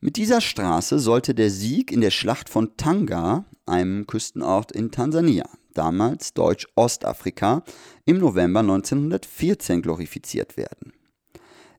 Mit 0.00 0.16
dieser 0.16 0.40
Straße 0.40 0.98
sollte 1.00 1.34
der 1.34 1.50
Sieg 1.50 1.92
in 1.92 2.00
der 2.00 2.10
Schlacht 2.10 2.48
von 2.48 2.78
Tanga, 2.78 3.44
einem 3.66 4.06
Küstenort 4.06 4.72
in 4.72 4.90
Tansania, 4.90 5.46
damals 5.74 6.34
Deutsch-Ostafrika, 6.34 7.62
im 8.04 8.18
November 8.18 8.60
1914 8.60 9.82
glorifiziert 9.82 10.56
werden. 10.56 10.92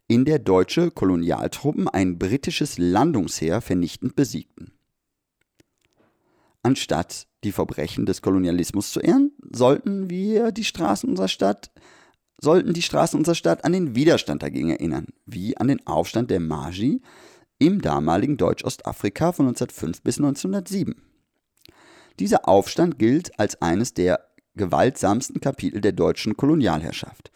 In 0.07 0.25
der 0.25 0.39
deutsche 0.39 0.91
Kolonialtruppen 0.91 1.87
ein 1.87 2.19
britisches 2.19 2.77
Landungsheer 2.77 3.61
vernichtend 3.61 4.15
besiegten. 4.15 4.73
Anstatt 6.63 7.27
die 7.43 7.51
Verbrechen 7.51 8.05
des 8.05 8.21
Kolonialismus 8.21 8.91
zu 8.91 8.99
ehren, 8.99 9.31
sollten 9.51 10.09
wir 10.09 10.51
die 10.51 10.65
Straßen 10.65 11.09
unserer 11.09 11.27
Stadt 11.27 11.71
sollten 12.43 12.73
die 12.73 12.81
Straßen 12.81 13.17
unserer 13.19 13.35
Stadt 13.35 13.63
an 13.63 13.71
den 13.71 13.95
Widerstand 13.95 14.41
dagegen 14.41 14.71
erinnern, 14.71 15.07
wie 15.25 15.55
an 15.57 15.67
den 15.67 15.85
Aufstand 15.85 16.31
der 16.31 16.39
Maji 16.39 17.01
im 17.59 17.81
damaligen 17.81 18.37
Deutsch-Ostafrika 18.37 19.31
von 19.31 19.47
1905 19.47 20.01
bis 20.01 20.17
1907. 20.17 20.95
Dieser 22.21 22.47
Aufstand 22.47 22.99
gilt 22.99 23.39
als 23.39 23.63
eines 23.63 23.95
der 23.95 24.27
gewaltsamsten 24.55 25.41
Kapitel 25.41 25.81
der 25.81 25.91
deutschen 25.91 26.37
Kolonialherrschaft. 26.37 27.31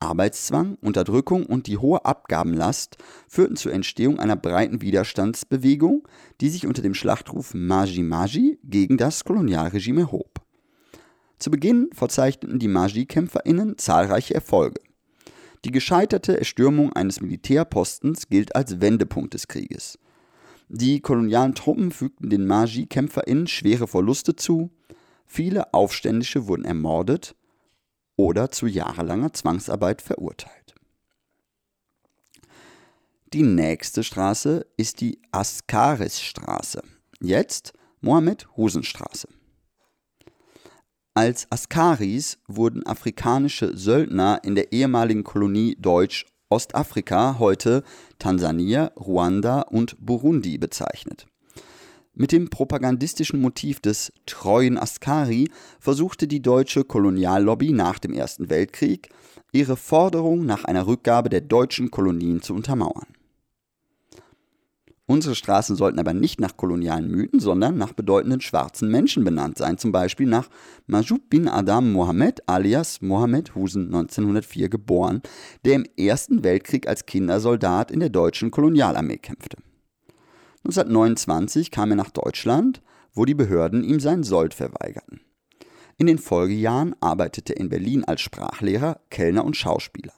Arbeitszwang, 0.00 0.76
Unterdrückung 0.82 1.46
und 1.46 1.66
die 1.66 1.78
hohe 1.78 2.04
Abgabenlast 2.04 2.98
führten 3.26 3.56
zur 3.56 3.72
Entstehung 3.72 4.18
einer 4.18 4.36
breiten 4.36 4.82
Widerstandsbewegung, 4.82 6.06
die 6.42 6.50
sich 6.50 6.66
unter 6.66 6.82
dem 6.82 6.92
Schlachtruf 6.92 7.54
Maji 7.54 8.02
Maji 8.02 8.58
gegen 8.64 8.98
das 8.98 9.24
Kolonialregime 9.24 10.02
erhob. 10.02 10.42
Zu 11.38 11.50
Beginn 11.50 11.88
verzeichneten 11.94 12.58
die 12.58 12.68
Maji-KämpferInnen 12.68 13.78
zahlreiche 13.78 14.34
Erfolge. 14.34 14.82
Die 15.64 15.70
gescheiterte 15.70 16.36
Erstürmung 16.38 16.92
eines 16.92 17.22
Militärpostens 17.22 18.28
gilt 18.28 18.54
als 18.54 18.82
Wendepunkt 18.82 19.32
des 19.32 19.48
Krieges. 19.48 19.98
Die 20.68 21.00
kolonialen 21.00 21.54
Truppen 21.54 21.90
fügten 21.90 22.28
den 22.28 22.46
Maji-KämpferInnen 22.46 23.46
schwere 23.46 23.88
Verluste 23.88 24.36
zu, 24.36 24.70
viele 25.26 25.72
Aufständische 25.72 26.46
wurden 26.46 26.64
ermordet 26.64 27.34
oder 28.16 28.50
zu 28.50 28.66
jahrelanger 28.66 29.32
Zwangsarbeit 29.32 30.02
verurteilt. 30.02 30.74
Die 33.32 33.42
nächste 33.42 34.04
Straße 34.04 34.66
ist 34.76 35.00
die 35.00 35.20
Askaris-Straße, 35.32 36.82
jetzt 37.20 37.72
Mohammed-Husen-Straße. 38.00 39.28
Als 41.14 41.50
Askaris 41.50 42.38
wurden 42.46 42.86
afrikanische 42.86 43.76
Söldner 43.76 44.40
in 44.44 44.54
der 44.54 44.72
ehemaligen 44.72 45.24
Kolonie 45.24 45.76
Deutsch-Ostafrika, 46.50 47.38
heute 47.38 47.82
Tansania, 48.18 48.90
Ruanda 48.96 49.62
und 49.62 49.96
Burundi 50.00 50.56
bezeichnet. 50.56 51.26
Mit 52.14 52.32
dem 52.32 52.48
propagandistischen 52.48 53.40
Motiv 53.40 53.80
des 53.80 54.12
treuen 54.26 54.78
Askari 54.78 55.50
versuchte 55.78 56.26
die 56.26 56.40
deutsche 56.40 56.84
Koloniallobby 56.84 57.72
nach 57.72 57.98
dem 57.98 58.14
Ersten 58.14 58.48
Weltkrieg, 58.48 59.10
ihre 59.52 59.76
Forderung 59.76 60.46
nach 60.46 60.64
einer 60.64 60.86
Rückgabe 60.86 61.28
der 61.28 61.42
deutschen 61.42 61.90
Kolonien 61.90 62.40
zu 62.42 62.54
untermauern. 62.54 63.06
Unsere 65.10 65.34
Straßen 65.34 65.74
sollten 65.74 65.98
aber 65.98 66.12
nicht 66.12 66.38
nach 66.38 66.58
kolonialen 66.58 67.10
Mythen, 67.10 67.40
sondern 67.40 67.78
nach 67.78 67.94
bedeutenden 67.94 68.42
schwarzen 68.42 68.90
Menschen 68.90 69.24
benannt 69.24 69.56
sein, 69.56 69.78
zum 69.78 69.90
Beispiel 69.90 70.26
nach 70.26 70.50
Majub 70.86 71.30
bin 71.30 71.48
Adam 71.48 71.90
Mohammed 71.92 72.46
alias 72.46 73.00
Mohammed 73.00 73.54
Husen 73.54 73.86
1904 73.86 74.68
geboren, 74.68 75.22
der 75.64 75.76
im 75.76 75.86
Ersten 75.96 76.44
Weltkrieg 76.44 76.86
als 76.86 77.06
Kindersoldat 77.06 77.90
in 77.90 78.00
der 78.00 78.10
deutschen 78.10 78.50
Kolonialarmee 78.50 79.16
kämpfte. 79.16 79.56
1929 80.66 81.70
kam 81.70 81.88
er 81.92 81.96
nach 81.96 82.10
Deutschland, 82.10 82.82
wo 83.14 83.24
die 83.24 83.34
Behörden 83.34 83.84
ihm 83.84 84.00
sein 84.00 84.24
Sold 84.24 84.52
verweigerten. 84.52 85.22
In 85.96 86.06
den 86.06 86.18
Folgejahren 86.18 86.94
arbeitete 87.00 87.54
er 87.54 87.60
in 87.60 87.70
Berlin 87.70 88.04
als 88.04 88.20
Sprachlehrer, 88.20 89.00
Kellner 89.08 89.46
und 89.46 89.56
Schauspieler. 89.56 90.12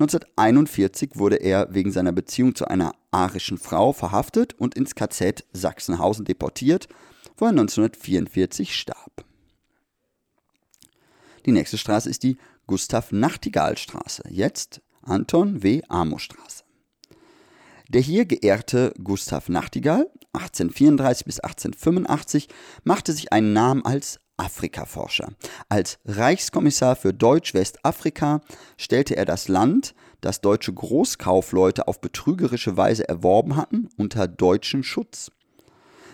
1941 0.00 1.10
wurde 1.14 1.36
er 1.36 1.74
wegen 1.74 1.90
seiner 1.90 2.12
Beziehung 2.12 2.54
zu 2.54 2.68
einer 2.68 2.94
arischen 3.10 3.58
Frau 3.58 3.92
verhaftet 3.92 4.54
und 4.54 4.76
ins 4.76 4.94
KZ 4.94 5.44
Sachsenhausen 5.52 6.24
deportiert, 6.24 6.88
wo 7.36 7.46
er 7.46 7.50
1944 7.50 8.76
starb. 8.76 9.24
Die 11.46 11.52
nächste 11.52 11.78
Straße 11.78 12.08
ist 12.08 12.22
die 12.22 12.36
Gustav-Nachtigall-Straße, 12.68 14.22
jetzt 14.28 14.82
Anton 15.02 15.62
W. 15.62 15.82
Amo 15.88 16.18
Straße. 16.18 16.62
Der 17.88 18.02
hier 18.02 18.26
geehrte 18.26 18.92
Gustav 19.02 19.48
Nachtigall, 19.48 20.10
1834 20.34 21.24
bis 21.24 21.40
1885, 21.40 22.48
machte 22.84 23.12
sich 23.12 23.32
einen 23.32 23.52
Namen 23.54 23.84
als 23.84 24.20
Afrikaforscher. 24.38 25.32
Als 25.68 25.98
Reichskommissar 26.06 26.96
für 26.96 27.12
Deutsch-Westafrika 27.12 28.40
stellte 28.76 29.16
er 29.16 29.24
das 29.24 29.48
Land, 29.48 29.94
das 30.20 30.40
deutsche 30.40 30.72
Großkaufleute 30.72 31.86
auf 31.86 32.00
betrügerische 32.00 32.76
Weise 32.76 33.08
erworben 33.08 33.56
hatten, 33.56 33.88
unter 33.96 34.26
deutschen 34.26 34.82
Schutz. 34.82 35.30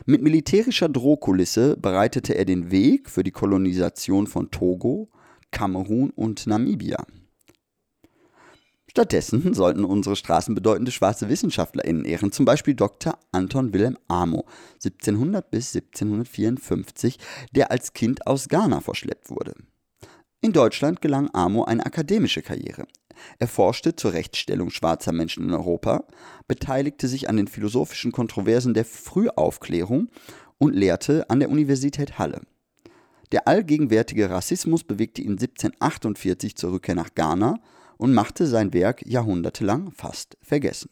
Mit 0.07 0.23
militärischer 0.23 0.89
Drohkulisse 0.89 1.77
bereitete 1.77 2.35
er 2.35 2.45
den 2.45 2.71
Weg 2.71 3.09
für 3.09 3.23
die 3.23 3.31
Kolonisation 3.31 4.27
von 4.27 4.51
Togo, 4.51 5.09
Kamerun 5.51 6.11
und 6.11 6.47
Namibia. 6.47 7.07
Stattdessen 8.97 9.55
sollten 9.55 9.85
unsere 9.85 10.15
Straßen 10.15 10.55
bedeutende 10.55 10.93
schwarze 10.93 11.29
WissenschaftlerInnen 11.29 12.05
ehren, 12.05 12.31
zum 12.31 12.45
Beispiel 12.45 12.75
Dr. 12.75 13.19
Anton 13.33 13.73
Wilhelm 13.73 13.99
Amo, 14.07 14.45
1700 14.75 15.51
bis 15.51 15.75
1754, 15.75 17.19
der 17.51 17.73
als 17.73 17.93
Kind 17.93 18.25
aus 18.29 18.47
Ghana 18.49 18.81
verschleppt 18.81 19.31
wurde. 19.31 19.55
In 20.43 20.53
Deutschland 20.53 21.01
gelang 21.01 21.29
Amo 21.33 21.65
eine 21.65 21.85
akademische 21.85 22.41
Karriere. 22.41 22.87
Er 23.41 23.49
forschte 23.49 23.97
zur 23.97 24.13
Rechtsstellung 24.13 24.71
schwarzer 24.71 25.11
Menschen 25.11 25.43
in 25.43 25.51
Europa, 25.51 26.05
beteiligte 26.47 27.09
sich 27.09 27.29
an 27.29 27.37
den 27.37 27.49
philosophischen 27.49 28.13
Kontroversen 28.13 28.75
der 28.75 28.85
Frühaufklärung 28.85 30.09
und 30.59 30.73
lehrte 30.73 31.29
an 31.31 31.41
der 31.41 31.51
Universität 31.51 32.21
Halle. 32.21 32.43
Der 33.33 33.49
allgegenwärtige 33.49 34.31
Rassismus 34.31 34.85
bewegte 34.85 35.21
ihn 35.21 35.33
1748 35.33 36.55
zur 36.55 36.71
Rückkehr 36.75 36.95
nach 36.95 37.13
Ghana 37.17 37.59
und 37.99 38.15
machte 38.15 38.47
sein 38.47 38.73
Werk 38.73 39.05
jahrhundertelang 39.07 39.93
fast 39.93 40.37
vergessen. 40.43 40.91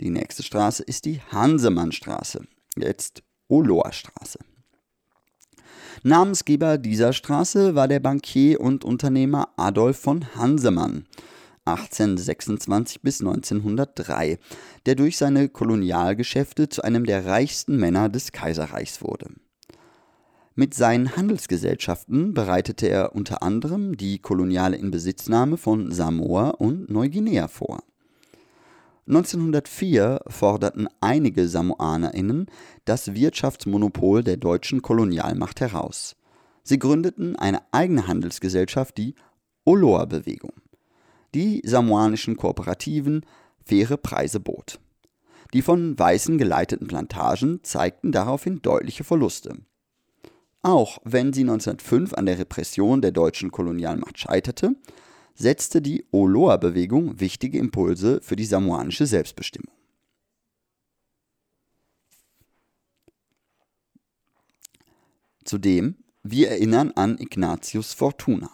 Die 0.00 0.10
nächste 0.10 0.42
Straße 0.42 0.82
ist 0.82 1.04
die 1.04 1.20
Hansemannstraße, 1.30 2.46
jetzt 2.76 3.22
Oloa-Straße. 3.48 4.38
Namensgeber 6.02 6.76
dieser 6.76 7.12
Straße 7.12 7.74
war 7.74 7.88
der 7.88 8.00
Bankier 8.00 8.60
und 8.60 8.84
Unternehmer 8.84 9.48
Adolf 9.56 9.98
von 9.98 10.34
Hansemann, 10.34 11.06
1826 11.64 13.00
bis 13.00 13.20
1903, 13.20 14.38
der 14.84 14.94
durch 14.96 15.16
seine 15.16 15.48
Kolonialgeschäfte 15.48 16.68
zu 16.68 16.82
einem 16.82 17.06
der 17.06 17.24
reichsten 17.24 17.78
Männer 17.78 18.08
des 18.08 18.32
Kaiserreichs 18.32 19.00
wurde. 19.00 19.30
Mit 20.56 20.72
seinen 20.72 21.16
Handelsgesellschaften 21.16 22.32
bereitete 22.32 22.88
er 22.88 23.16
unter 23.16 23.42
anderem 23.42 23.96
die 23.96 24.20
koloniale 24.20 24.76
Inbesitznahme 24.76 25.56
von 25.56 25.90
Samoa 25.90 26.50
und 26.50 26.88
Neuguinea 26.88 27.48
vor. 27.48 27.82
1904 29.08 30.20
forderten 30.28 30.86
einige 31.00 31.48
SamoanerInnen 31.48 32.46
das 32.84 33.14
Wirtschaftsmonopol 33.14 34.22
der 34.22 34.36
deutschen 34.36 34.80
Kolonialmacht 34.80 35.60
heraus. 35.60 36.14
Sie 36.62 36.78
gründeten 36.78 37.34
eine 37.34 37.60
eigene 37.72 38.06
Handelsgesellschaft, 38.06 38.96
die 38.96 39.16
Oloa-Bewegung, 39.64 40.52
die 41.34 41.62
samoanischen 41.64 42.36
Kooperativen 42.36 43.26
faire 43.64 43.96
Preise 43.96 44.38
bot. 44.38 44.78
Die 45.52 45.62
von 45.62 45.98
Weißen 45.98 46.38
geleiteten 46.38 46.86
Plantagen 46.86 47.58
zeigten 47.64 48.12
daraufhin 48.12 48.62
deutliche 48.62 49.02
Verluste. 49.02 49.58
Auch 50.64 50.96
wenn 51.04 51.34
sie 51.34 51.42
1905 51.42 52.14
an 52.14 52.24
der 52.24 52.38
Repression 52.38 53.02
der 53.02 53.12
deutschen 53.12 53.52
Kolonialmacht 53.52 54.18
scheiterte, 54.18 54.74
setzte 55.34 55.82
die 55.82 56.06
Oloa-Bewegung 56.10 57.20
wichtige 57.20 57.58
Impulse 57.58 58.20
für 58.22 58.34
die 58.34 58.46
samoanische 58.46 59.04
Selbstbestimmung. 59.04 59.74
Zudem, 65.44 65.96
wir 66.22 66.48
erinnern 66.48 66.92
an 66.92 67.18
Ignatius 67.18 67.92
Fortuna. 67.92 68.50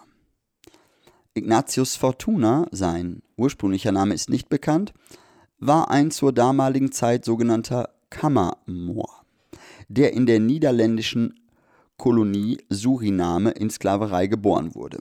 Ignatius 1.34 1.94
Fortuna, 1.94 2.66
sein 2.72 3.22
ursprünglicher 3.36 3.92
Name 3.92 4.14
ist 4.14 4.30
nicht 4.30 4.48
bekannt, 4.48 4.92
war 5.60 5.92
ein 5.92 6.10
zur 6.10 6.32
damaligen 6.32 6.90
Zeit 6.90 7.24
sogenannter 7.24 7.90
Kammermoor, 8.10 9.24
der 9.86 10.12
in 10.12 10.26
der 10.26 10.40
niederländischen 10.40 11.39
Kolonie 12.00 12.56
Suriname 12.70 13.50
in 13.50 13.68
Sklaverei 13.68 14.26
geboren 14.26 14.74
wurde. 14.74 15.00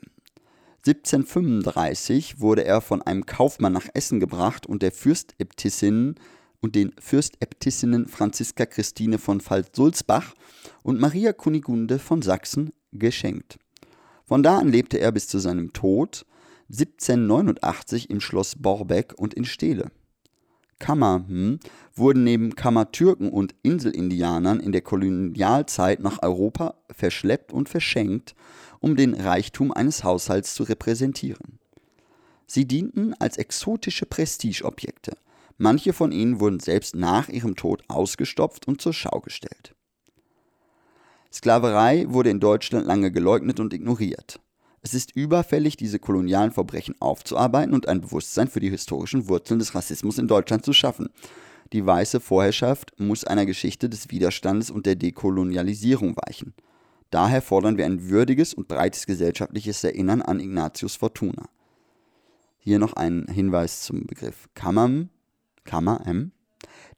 1735 0.85 2.41
wurde 2.41 2.65
er 2.65 2.81
von 2.81 3.01
einem 3.01 3.25
Kaufmann 3.25 3.71
nach 3.71 3.87
Essen 3.93 4.19
gebracht 4.19 4.65
und 4.65 4.81
der 4.81 4.91
Fürstäbtissinnen 4.91 6.15
und 6.59 6.75
den 6.75 6.91
Fürstäbtissinnen 6.99 8.09
Franziska 8.09 8.65
Christine 8.65 9.17
von 9.17 9.39
Pfalz-Sulzbach 9.39 10.33
und 10.83 10.99
Maria 10.99 11.31
Kunigunde 11.31 11.99
von 11.99 12.21
Sachsen 12.21 12.73
geschenkt. 12.91 13.59
Von 14.25 14.43
da 14.43 14.57
an 14.57 14.67
lebte 14.67 14.99
er 14.99 15.13
bis 15.13 15.29
zu 15.29 15.39
seinem 15.39 15.71
Tod 15.71 16.25
1789 16.69 18.09
im 18.09 18.19
Schloss 18.19 18.57
Borbeck 18.57 19.13
und 19.15 19.33
in 19.33 19.45
Steele. 19.45 19.89
Kammerhen 20.79 21.59
wurden 21.93 22.23
neben 22.23 22.55
Kammertürken 22.55 23.29
und 23.29 23.53
Inselindianern 23.61 24.59
in 24.59 24.71
der 24.71 24.81
Kolonialzeit 24.81 25.99
nach 25.99 26.23
Europa 26.23 26.75
verschleppt 26.89 27.51
und 27.51 27.69
verschenkt, 27.69 28.35
um 28.79 28.95
den 28.95 29.13
Reichtum 29.13 29.71
eines 29.71 30.03
Haushalts 30.03 30.55
zu 30.55 30.63
repräsentieren. 30.63 31.59
Sie 32.47 32.65
dienten 32.65 33.13
als 33.19 33.37
exotische 33.37 34.05
Prestigeobjekte. 34.05 35.15
Manche 35.57 35.93
von 35.93 36.11
ihnen 36.11 36.39
wurden 36.39 36.59
selbst 36.59 36.95
nach 36.95 37.29
ihrem 37.29 37.55
Tod 37.55 37.83
ausgestopft 37.89 38.67
und 38.67 38.81
zur 38.81 38.93
Schau 38.93 39.19
gestellt. 39.19 39.75
Sklaverei 41.31 42.05
wurde 42.07 42.31
in 42.31 42.39
Deutschland 42.39 42.87
lange 42.87 43.11
geleugnet 43.11 43.59
und 43.59 43.73
ignoriert. 43.73 44.39
Es 44.81 44.93
ist 44.93 45.15
überfällig, 45.15 45.77
diese 45.77 45.99
kolonialen 45.99 46.51
Verbrechen 46.51 46.95
aufzuarbeiten 46.99 47.73
und 47.73 47.87
ein 47.87 48.01
Bewusstsein 48.01 48.47
für 48.47 48.59
die 48.59 48.69
historischen 48.69 49.27
Wurzeln 49.27 49.59
des 49.59 49.75
Rassismus 49.75 50.17
in 50.17 50.27
Deutschland 50.27 50.63
zu 50.63 50.73
schaffen. 50.73 51.09
Die 51.73 51.85
weiße 51.85 52.19
Vorherrschaft 52.19 52.93
muss 52.97 53.25
einer 53.25 53.45
Geschichte 53.45 53.89
des 53.89 54.09
Widerstandes 54.09 54.71
und 54.71 54.85
der 54.85 54.95
Dekolonialisierung 54.95 56.15
weichen. 56.15 56.53
Daher 57.11 57.41
fordern 57.41 57.77
wir 57.77 57.85
ein 57.85 58.09
würdiges 58.09 58.53
und 58.53 58.67
breites 58.67 59.05
gesellschaftliches 59.05 59.83
Erinnern 59.83 60.21
an 60.21 60.39
Ignatius 60.39 60.95
Fortuna. 60.95 61.49
Hier 62.57 62.79
noch 62.79 62.93
ein 62.93 63.27
Hinweis 63.27 63.81
zum 63.81 64.05
Begriff 64.05 64.47
Kammern, 64.53 65.09
Kammer, 65.63 66.05
M. 66.05 66.31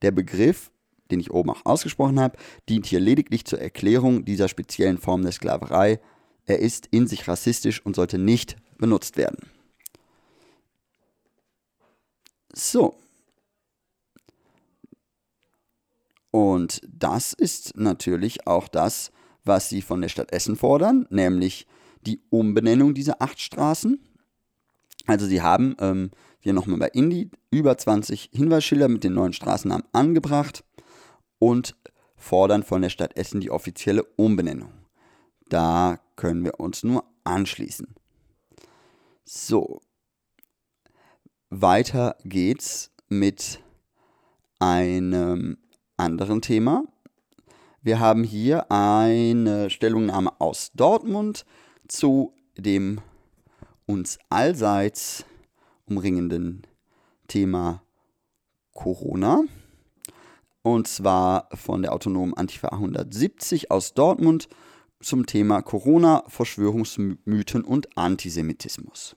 Der 0.01 0.11
Begriff, 0.11 0.71
den 1.09 1.19
ich 1.19 1.31
oben 1.31 1.49
auch 1.49 1.65
ausgesprochen 1.65 2.19
habe, 2.19 2.37
dient 2.69 2.85
hier 2.85 2.99
lediglich 2.99 3.45
zur 3.45 3.59
Erklärung 3.59 4.25
dieser 4.25 4.47
speziellen 4.47 4.97
Form 4.97 5.21
der 5.23 5.31
Sklaverei, 5.31 5.99
er 6.45 6.59
ist 6.59 6.87
in 6.91 7.07
sich 7.07 7.27
rassistisch 7.27 7.85
und 7.85 7.95
sollte 7.95 8.17
nicht 8.17 8.55
benutzt 8.77 9.17
werden. 9.17 9.49
So. 12.53 12.95
Und 16.31 16.81
das 16.87 17.33
ist 17.33 17.77
natürlich 17.77 18.47
auch 18.47 18.67
das, 18.67 19.11
was 19.43 19.69
sie 19.69 19.81
von 19.81 20.01
der 20.01 20.09
Stadt 20.09 20.31
Essen 20.31 20.55
fordern, 20.55 21.07
nämlich 21.09 21.67
die 22.01 22.21
Umbenennung 22.29 22.93
dieser 22.93 23.21
acht 23.21 23.39
Straßen. 23.39 23.99
Also 25.07 25.25
sie 25.25 25.41
haben 25.41 25.75
ähm, 25.79 26.11
hier 26.39 26.53
nochmal 26.53 26.79
bei 26.79 26.87
Indie 26.89 27.31
über 27.49 27.77
20 27.77 28.29
Hinweisschilder 28.33 28.87
mit 28.87 29.03
den 29.03 29.13
neuen 29.13 29.33
Straßennamen 29.33 29.85
angebracht 29.91 30.63
und 31.39 31.75
fordern 32.15 32.63
von 32.63 32.81
der 32.81 32.89
Stadt 32.89 33.17
Essen 33.17 33.41
die 33.41 33.51
offizielle 33.51 34.03
Umbenennung. 34.15 34.80
Da 35.51 35.99
können 36.15 36.45
wir 36.45 36.61
uns 36.61 36.81
nur 36.83 37.03
anschließen. 37.25 37.93
So, 39.25 39.81
weiter 41.49 42.15
geht's 42.23 42.89
mit 43.09 43.59
einem 44.59 45.57
anderen 45.97 46.41
Thema. 46.41 46.85
Wir 47.81 47.99
haben 47.99 48.23
hier 48.23 48.71
eine 48.71 49.69
Stellungnahme 49.69 50.39
aus 50.39 50.71
Dortmund 50.73 51.45
zu 51.89 52.33
dem 52.57 53.01
uns 53.85 54.19
allseits 54.29 55.25
umringenden 55.85 56.65
Thema 57.27 57.83
Corona. 58.71 59.43
Und 60.61 60.87
zwar 60.87 61.49
von 61.55 61.81
der 61.81 61.91
autonomen 61.91 62.35
Antifa 62.35 62.69
170 62.69 63.69
aus 63.69 63.93
Dortmund 63.93 64.47
zum 65.01 65.25
Thema 65.25 65.61
Corona, 65.61 66.23
Verschwörungsmythen 66.27 67.63
und 67.63 67.97
Antisemitismus. 67.97 69.15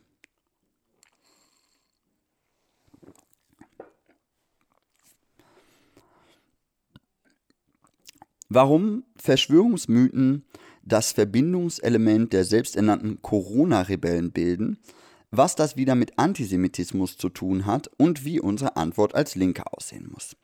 Warum 8.48 9.04
Verschwörungsmythen 9.16 10.44
das 10.82 11.12
Verbindungselement 11.12 12.32
der 12.32 12.44
selbsternannten 12.44 13.22
Corona-Rebellen 13.22 14.32
bilden, 14.32 14.78
was 15.30 15.56
das 15.56 15.76
wieder 15.76 15.94
mit 15.94 16.18
Antisemitismus 16.18 17.16
zu 17.16 17.28
tun 17.28 17.66
hat 17.66 17.90
und 17.96 18.24
wie 18.24 18.40
unsere 18.40 18.76
Antwort 18.76 19.14
als 19.14 19.34
Linke 19.34 19.64
aussehen 19.72 20.08
muss. 20.12 20.36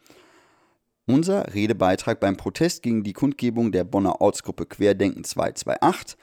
Unser 1.10 1.54
Redebeitrag 1.54 2.20
beim 2.20 2.36
Protest 2.36 2.84
gegen 2.84 3.02
die 3.02 3.12
Kundgebung 3.12 3.72
der 3.72 3.82
Bonner 3.82 4.20
Ortsgruppe 4.20 4.64
Querdenken 4.64 5.24
228, 5.24 6.16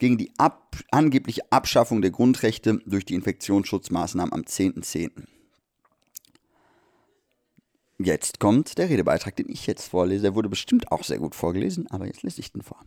gegen 0.00 0.18
die 0.18 0.32
ab 0.36 0.76
angebliche 0.90 1.42
Abschaffung 1.52 2.02
der 2.02 2.10
Grundrechte 2.10 2.80
durch 2.84 3.04
die 3.04 3.14
Infektionsschutzmaßnahmen 3.14 4.32
am 4.32 4.40
10.10. 4.40 4.82
.10. 4.82 5.10
Jetzt 8.00 8.40
kommt 8.40 8.78
der 8.78 8.90
Redebeitrag, 8.90 9.36
den 9.36 9.48
ich 9.48 9.68
jetzt 9.68 9.86
vorlese. 9.86 10.22
Der 10.22 10.34
wurde 10.34 10.48
bestimmt 10.48 10.90
auch 10.90 11.04
sehr 11.04 11.18
gut 11.18 11.36
vorgelesen, 11.36 11.88
aber 11.92 12.06
jetzt 12.06 12.24
lese 12.24 12.40
ich 12.40 12.50
den 12.50 12.62
vor. 12.62 12.84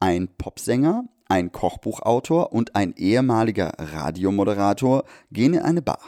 Ein 0.00 0.28
Popsänger, 0.28 1.04
ein 1.28 1.52
Kochbuchautor 1.52 2.52
und 2.52 2.76
ein 2.76 2.94
ehemaliger 2.96 3.72
Radiomoderator 3.78 5.04
gehen 5.32 5.54
in 5.54 5.62
eine 5.62 5.82
Bar. 5.82 6.00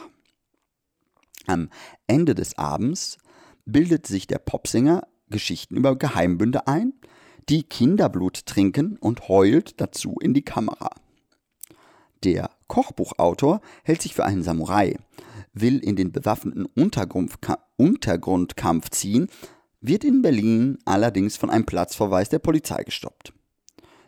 Am 1.47 1.69
Ende 2.07 2.35
des 2.35 2.57
Abends 2.57 3.17
bildet 3.65 4.05
sich 4.05 4.27
der 4.27 4.39
Popsänger 4.39 5.07
Geschichten 5.29 5.75
über 5.75 5.97
Geheimbünde 5.97 6.67
ein, 6.67 6.93
die 7.49 7.63
Kinderblut 7.63 8.45
trinken 8.45 8.97
und 8.97 9.27
heult 9.27 9.81
dazu 9.81 10.15
in 10.21 10.33
die 10.33 10.43
Kamera. 10.43 10.91
Der 12.23 12.49
Kochbuchautor 12.67 13.61
hält 13.83 14.01
sich 14.01 14.15
für 14.15 14.25
einen 14.25 14.43
Samurai, 14.43 14.97
will 15.53 15.79
in 15.79 15.95
den 15.95 16.11
bewaffneten 16.11 16.65
Untergrundkampf 16.65 18.89
ziehen, 18.89 19.29
wird 19.81 20.03
in 20.03 20.21
Berlin 20.21 20.77
allerdings 20.85 21.37
von 21.37 21.49
einem 21.49 21.65
Platzverweis 21.65 22.29
der 22.29 22.39
Polizei 22.39 22.83
gestoppt. 22.83 23.33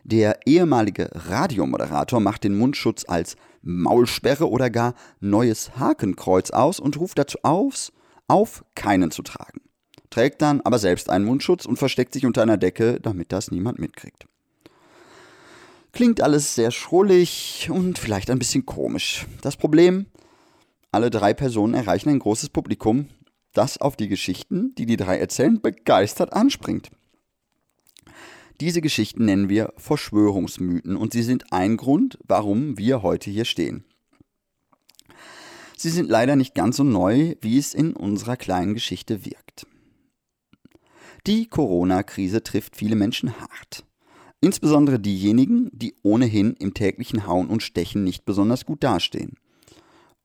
Der 0.04 0.40
ehemalige 0.46 1.10
Radiomoderator 1.14 2.20
macht 2.20 2.44
den 2.44 2.58
Mundschutz 2.58 3.06
als 3.08 3.36
Maulsperre 3.62 4.50
oder 4.50 4.70
gar 4.70 4.94
neues 5.20 5.78
Hakenkreuz 5.78 6.52
aus 6.52 6.80
und 6.80 6.98
ruft 7.00 7.18
dazu 7.18 7.38
aus, 7.44 7.92
auf, 8.28 8.64
keinen 8.76 9.12
zu 9.12 9.22
tragen. 9.24 9.62
Trägt 10.10 10.42
dann 10.42 10.62
aber 10.62 10.80
selbst 10.80 11.10
einen 11.10 11.26
Mundschutz 11.26 11.66
und 11.66 11.78
versteckt 11.78 12.14
sich 12.14 12.26
unter 12.26 12.42
einer 12.42 12.58
Decke, 12.58 13.00
damit 13.00 13.32
das 13.32 13.52
niemand 13.52 13.80
mitkriegt. 13.80 14.26
Klingt 15.92 16.22
alles 16.22 16.56
sehr 16.56 16.72
schrullig 16.72 17.70
und 17.72 17.98
vielleicht 17.98 18.30
ein 18.30 18.40
bisschen 18.40 18.66
komisch. 18.66 19.26
Das 19.42 19.58
Problem, 19.58 20.06
alle 20.92 21.10
drei 21.10 21.34
Personen 21.34 21.74
erreichen 21.74 22.10
ein 22.10 22.20
großes 22.20 22.50
Publikum, 22.50 23.10
das 23.54 23.80
auf 23.80 23.96
die 23.96 24.08
Geschichten, 24.08 24.74
die 24.76 24.86
die 24.86 24.98
drei 24.98 25.18
erzählen, 25.18 25.60
begeistert 25.60 26.34
anspringt. 26.34 26.90
Diese 28.62 28.82
Geschichten 28.82 29.26
nennen 29.26 29.48
wir 29.48 29.74
Verschwörungsmythen 29.78 30.98
und 30.98 31.14
sie 31.14 31.24
sind 31.24 31.54
ein 31.54 31.78
Grund, 31.78 32.20
warum 32.28 32.78
wir 32.78 33.04
heute 33.04 33.30
hier 33.30 33.46
stehen. 33.46 33.86
Sie 35.78 35.90
sind 35.90 36.10
leider 36.10 36.36
nicht 36.36 36.56
ganz 36.56 36.76
so 36.76 36.84
neu, 36.84 37.36
wie 37.40 37.58
es 37.58 37.74
in 37.74 37.94
unserer 37.94 38.36
kleinen 38.36 38.74
Geschichte 38.74 39.24
wirkt. 39.24 39.66
Die 41.26 41.48
Corona-Krise 41.48 42.44
trifft 42.44 42.76
viele 42.76 42.98
Menschen 42.98 43.40
hart. 43.40 43.86
Insbesondere 44.42 45.00
diejenigen, 45.00 45.70
die 45.72 45.96
ohnehin 46.04 46.54
im 46.60 46.74
täglichen 46.74 47.28
Hauen 47.28 47.48
und 47.48 47.64
Stechen 47.64 48.04
nicht 48.04 48.26
besonders 48.26 48.66
gut 48.66 48.84
dastehen. 48.84 49.36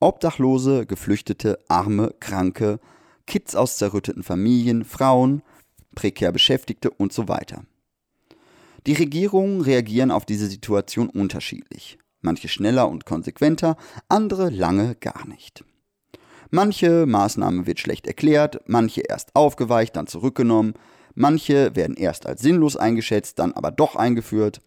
Obdachlose, 0.01 0.85
Geflüchtete, 0.85 1.59
Arme, 1.69 2.13
Kranke, 2.19 2.79
Kids 3.27 3.55
aus 3.55 3.77
zerrütteten 3.77 4.23
Familien, 4.23 4.83
Frauen, 4.83 5.41
prekär 5.95 6.33
Beschäftigte 6.33 6.89
und 6.89 7.13
so 7.13 7.29
weiter. 7.29 7.63
Die 8.87 8.93
Regierungen 8.93 9.61
reagieren 9.61 10.11
auf 10.11 10.25
diese 10.25 10.47
Situation 10.47 11.09
unterschiedlich. 11.09 11.97
Manche 12.21 12.47
schneller 12.47 12.87
und 12.87 13.05
konsequenter, 13.05 13.77
andere 14.09 14.49
lange 14.49 14.95
gar 14.95 15.27
nicht. 15.27 15.63
Manche 16.51 17.05
Maßnahme 17.05 17.65
wird 17.65 17.79
schlecht 17.79 18.05
erklärt, 18.05 18.61
manche 18.67 19.01
erst 19.01 19.35
aufgeweicht, 19.35 19.95
dann 19.95 20.07
zurückgenommen, 20.07 20.75
manche 21.15 21.75
werden 21.75 21.97
erst 21.97 22.27
als 22.27 22.41
sinnlos 22.41 22.77
eingeschätzt, 22.77 23.39
dann 23.39 23.53
aber 23.53 23.71
doch 23.71 23.95
eingeführt. 23.95 24.61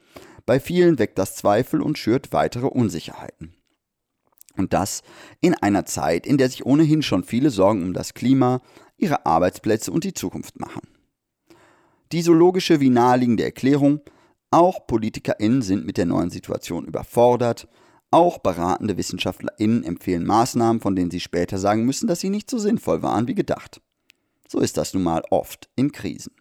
Bei 0.46 0.58
vielen 0.58 0.98
weckt 0.98 1.18
das 1.18 1.36
Zweifel 1.36 1.80
und 1.80 1.98
schürt 1.98 2.32
weitere 2.32 2.66
Unsicherheiten. 2.66 3.54
Und 4.56 4.72
das 4.72 5.02
in 5.40 5.54
einer 5.54 5.86
Zeit, 5.86 6.26
in 6.26 6.38
der 6.38 6.48
sich 6.48 6.66
ohnehin 6.66 7.02
schon 7.02 7.22
viele 7.22 7.50
Sorgen 7.50 7.82
um 7.82 7.94
das 7.94 8.14
Klima, 8.14 8.60
ihre 8.96 9.24
Arbeitsplätze 9.24 9.92
und 9.92 10.02
die 10.02 10.14
Zukunft 10.14 10.58
machen. 10.58 10.97
Diese 12.12 12.32
logische 12.32 12.80
wie 12.80 12.88
naheliegende 12.88 13.44
Erklärung, 13.44 14.00
auch 14.50 14.86
PolitikerInnen 14.86 15.60
sind 15.60 15.84
mit 15.84 15.98
der 15.98 16.06
neuen 16.06 16.30
Situation 16.30 16.86
überfordert, 16.86 17.68
auch 18.10 18.38
beratende 18.38 18.96
WissenschaftlerInnen 18.96 19.84
empfehlen 19.84 20.24
Maßnahmen, 20.24 20.80
von 20.80 20.96
denen 20.96 21.10
sie 21.10 21.20
später 21.20 21.58
sagen 21.58 21.84
müssen, 21.84 22.06
dass 22.06 22.20
sie 22.20 22.30
nicht 22.30 22.48
so 22.48 22.56
sinnvoll 22.56 23.02
waren 23.02 23.28
wie 23.28 23.34
gedacht. 23.34 23.82
So 24.48 24.60
ist 24.60 24.78
das 24.78 24.94
nun 24.94 25.02
mal 25.02 25.22
oft 25.28 25.68
in 25.76 25.92
Krisen. 25.92 26.32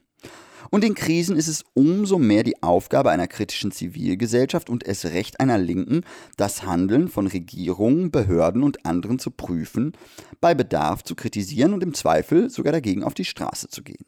Und 0.69 0.85
in 0.85 0.95
Krisen 0.95 1.35
ist 1.35 1.49
es 1.49 1.65
umso 1.73 2.17
mehr 2.17 2.43
die 2.43 2.63
Aufgabe 2.63 3.11
einer 3.11 3.27
kritischen 3.27 3.71
Zivilgesellschaft 3.71 4.69
und 4.69 4.85
es 4.85 5.05
Recht 5.05 5.41
einer 5.41 5.57
Linken, 5.57 6.01
das 6.37 6.63
Handeln 6.63 7.09
von 7.09 7.27
Regierungen, 7.27 8.11
Behörden 8.11 8.63
und 8.63 8.85
anderen 8.85 9.19
zu 9.19 9.31
prüfen, 9.31 9.93
bei 10.39 10.55
Bedarf 10.55 11.03
zu 11.03 11.15
kritisieren 11.15 11.73
und 11.73 11.83
im 11.83 11.93
Zweifel 11.93 12.49
sogar 12.49 12.71
dagegen 12.71 13.03
auf 13.03 13.13
die 13.13 13.25
Straße 13.25 13.67
zu 13.67 13.83
gehen 13.83 14.05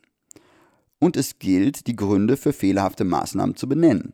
und 1.00 1.18
es 1.18 1.40
gilt, 1.40 1.88
die 1.88 1.96
Gründe 1.96 2.38
für 2.38 2.54
fehlerhafte 2.54 3.06
Maßnahmen 3.06 3.56
zu 3.56 3.68
benennen. 3.68 4.14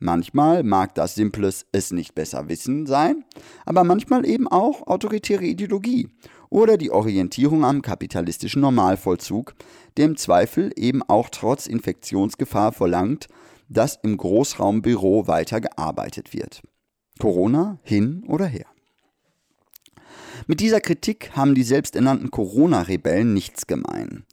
Manchmal 0.00 0.62
mag 0.62 0.94
das 0.94 1.16
simples 1.16 1.66
Es 1.72 1.90
nicht 1.90 2.14
besser 2.14 2.48
wissen 2.48 2.86
sein, 2.86 3.24
aber 3.66 3.82
manchmal 3.82 4.24
eben 4.24 4.46
auch 4.46 4.86
autoritäre 4.86 5.44
Ideologie 5.44 6.08
oder 6.50 6.76
die 6.76 6.92
Orientierung 6.92 7.64
am 7.64 7.82
kapitalistischen 7.82 8.62
Normalvollzug, 8.62 9.54
der 9.96 10.06
im 10.06 10.16
Zweifel 10.16 10.70
eben 10.76 11.02
auch 11.02 11.30
trotz 11.30 11.66
Infektionsgefahr 11.66 12.72
verlangt, 12.72 13.26
dass 13.68 13.98
im 14.02 14.16
Großraumbüro 14.16 15.26
weiter 15.26 15.60
gearbeitet 15.60 16.32
wird. 16.32 16.62
Corona 17.18 17.80
hin 17.82 18.24
oder 18.28 18.46
her. 18.46 18.66
Mit 20.50 20.60
dieser 20.60 20.80
Kritik 20.80 21.32
haben 21.36 21.54
die 21.54 21.62
selbsternannten 21.62 22.30
Corona-Rebellen 22.30 23.34
nichts 23.34 23.66
gemein. 23.66 24.24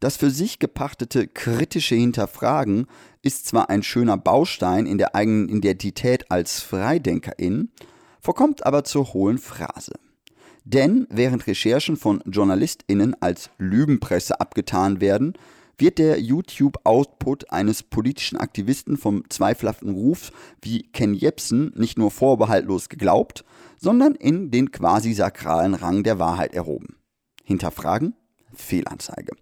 Das 0.00 0.16
für 0.16 0.30
sich 0.30 0.58
gepachtete 0.58 1.28
kritische 1.28 1.94
Hinterfragen 1.94 2.88
ist 3.22 3.46
zwar 3.46 3.70
ein 3.70 3.84
schöner 3.84 4.16
Baustein 4.16 4.84
in 4.86 4.98
der 4.98 5.14
eigenen 5.14 5.48
Identität 5.48 6.28
als 6.28 6.60
Freidenkerin, 6.60 7.70
verkommt 8.20 8.66
aber 8.66 8.82
zur 8.82 9.14
hohlen 9.14 9.38
Phrase. 9.38 9.92
Denn 10.64 11.06
während 11.08 11.46
Recherchen 11.46 11.96
von 11.96 12.20
JournalistInnen 12.26 13.14
als 13.22 13.50
Lügenpresse 13.58 14.40
abgetan 14.40 15.00
werden, 15.00 15.34
wird 15.80 15.98
der 15.98 16.20
YouTube-Output 16.20 17.50
eines 17.50 17.82
politischen 17.82 18.36
Aktivisten 18.36 18.96
vom 18.96 19.24
zweifelhaften 19.28 19.90
Ruf 19.90 20.32
wie 20.62 20.82
Ken 20.82 21.14
Jebsen 21.14 21.72
nicht 21.76 21.98
nur 21.98 22.10
vorbehaltlos 22.10 22.88
geglaubt, 22.88 23.44
sondern 23.78 24.14
in 24.14 24.50
den 24.50 24.70
quasi 24.70 25.12
sakralen 25.12 25.74
Rang 25.74 26.02
der 26.02 26.18
Wahrheit 26.18 26.54
erhoben. 26.54 26.96
Hinterfragen? 27.44 28.14
Fehlanzeige. 28.52 29.32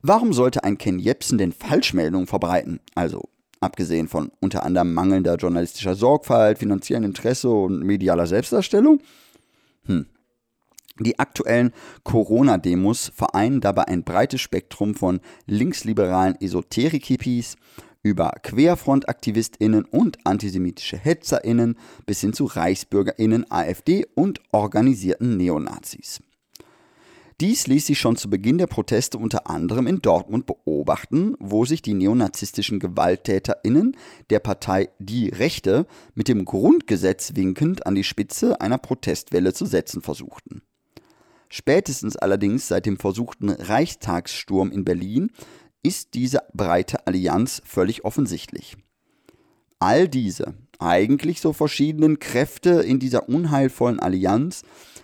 Warum 0.00 0.32
sollte 0.32 0.64
ein 0.64 0.78
Ken 0.78 0.98
Jebsen 0.98 1.38
denn 1.38 1.52
Falschmeldungen 1.52 2.26
verbreiten? 2.26 2.80
Also 2.94 3.28
abgesehen 3.60 4.08
von 4.08 4.32
unter 4.40 4.64
anderem 4.64 4.92
mangelnder 4.92 5.36
journalistischer 5.36 5.94
Sorgfalt, 5.94 6.58
finanziellem 6.58 7.04
Interesse 7.04 7.48
und 7.48 7.84
medialer 7.84 8.26
Selbstdarstellung? 8.26 9.00
Die 11.00 11.18
aktuellen 11.18 11.72
Corona-Demos 12.04 13.12
vereinen 13.14 13.60
dabei 13.60 13.88
ein 13.88 14.04
breites 14.04 14.40
Spektrum 14.40 14.94
von 14.94 15.20
linksliberalen 15.46 16.40
Esoterik-Hippies 16.40 17.56
über 18.02 18.32
Querfront-AktivistInnen 18.42 19.84
und 19.84 20.18
antisemitische 20.24 20.98
HetzerInnen 20.98 21.78
bis 22.04 22.20
hin 22.20 22.32
zu 22.32 22.44
ReichsbürgerInnen, 22.44 23.50
AfD 23.50 24.06
und 24.14 24.40
organisierten 24.50 25.36
Neonazis. 25.36 26.20
Dies 27.40 27.66
ließ 27.66 27.86
sich 27.86 27.98
schon 27.98 28.16
zu 28.16 28.30
Beginn 28.30 28.58
der 28.58 28.66
Proteste 28.66 29.18
unter 29.18 29.50
anderem 29.50 29.86
in 29.86 30.00
Dortmund 30.00 30.46
beobachten, 30.46 31.34
wo 31.40 31.64
sich 31.64 31.82
die 31.82 31.94
neonazistischen 31.94 32.78
GewalttäterInnen 32.78 33.96
der 34.30 34.38
Partei 34.38 34.90
Die 35.00 35.28
Rechte 35.28 35.86
mit 36.14 36.28
dem 36.28 36.44
Grundgesetz 36.44 37.34
winkend 37.34 37.86
an 37.86 37.96
die 37.96 38.04
Spitze 38.04 38.60
einer 38.60 38.78
Protestwelle 38.78 39.52
zu 39.54 39.66
setzen 39.66 40.02
versuchten. 40.02 40.62
Spätestens 41.54 42.16
allerdings 42.16 42.66
seit 42.66 42.86
dem 42.86 42.96
versuchten 42.96 43.50
Reichstagssturm 43.50 44.72
in 44.72 44.86
Berlin 44.86 45.30
ist 45.82 46.14
diese 46.14 46.40
breite 46.54 47.06
Allianz 47.06 47.60
völlig 47.66 48.06
offensichtlich. 48.06 48.78
All 49.78 50.08
diese 50.08 50.54
eigentlich 50.78 51.42
so 51.42 51.52
verschiedenen 51.52 52.18
Kräfte 52.18 52.80
in 52.80 52.98
dieser 52.98 53.28
unheilvollen 53.28 54.00
Allianz 54.00 54.62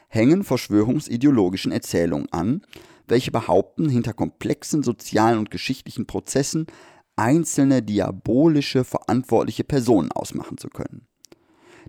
hängen 0.08 0.42
verschwörungsideologischen 0.42 1.70
Erzählungen 1.70 2.32
an, 2.32 2.62
welche 3.06 3.30
behaupten, 3.30 3.90
hinter 3.90 4.14
komplexen 4.14 4.82
sozialen 4.82 5.38
und 5.38 5.50
geschichtlichen 5.50 6.06
Prozessen 6.06 6.66
einzelne 7.14 7.82
diabolische 7.82 8.84
verantwortliche 8.84 9.64
Personen 9.64 10.12
ausmachen 10.12 10.56
zu 10.56 10.70
können. 10.70 11.08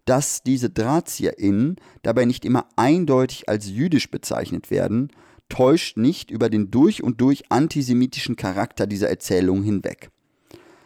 Dass 0.10 0.41
diese 0.41 0.72
DrahtzieherInnen 0.72 1.76
dabei 2.02 2.26
nicht 2.26 2.43
immer 2.43 2.65
eindeutig 2.76 3.48
als 3.48 3.69
jüdisch 3.69 4.10
bezeichnet 4.10 4.72
werden, 4.72 5.12
täuscht 5.50 5.98
nicht 5.98 6.32
über 6.32 6.50
den 6.50 6.72
durch 6.72 7.04
und 7.04 7.22
durch 7.22 7.52
antisemitischen 7.52 8.36
Charakter 8.36 8.88
dieser 8.88 9.08
Erzählung 9.08 9.62
hinweg. 9.62 10.10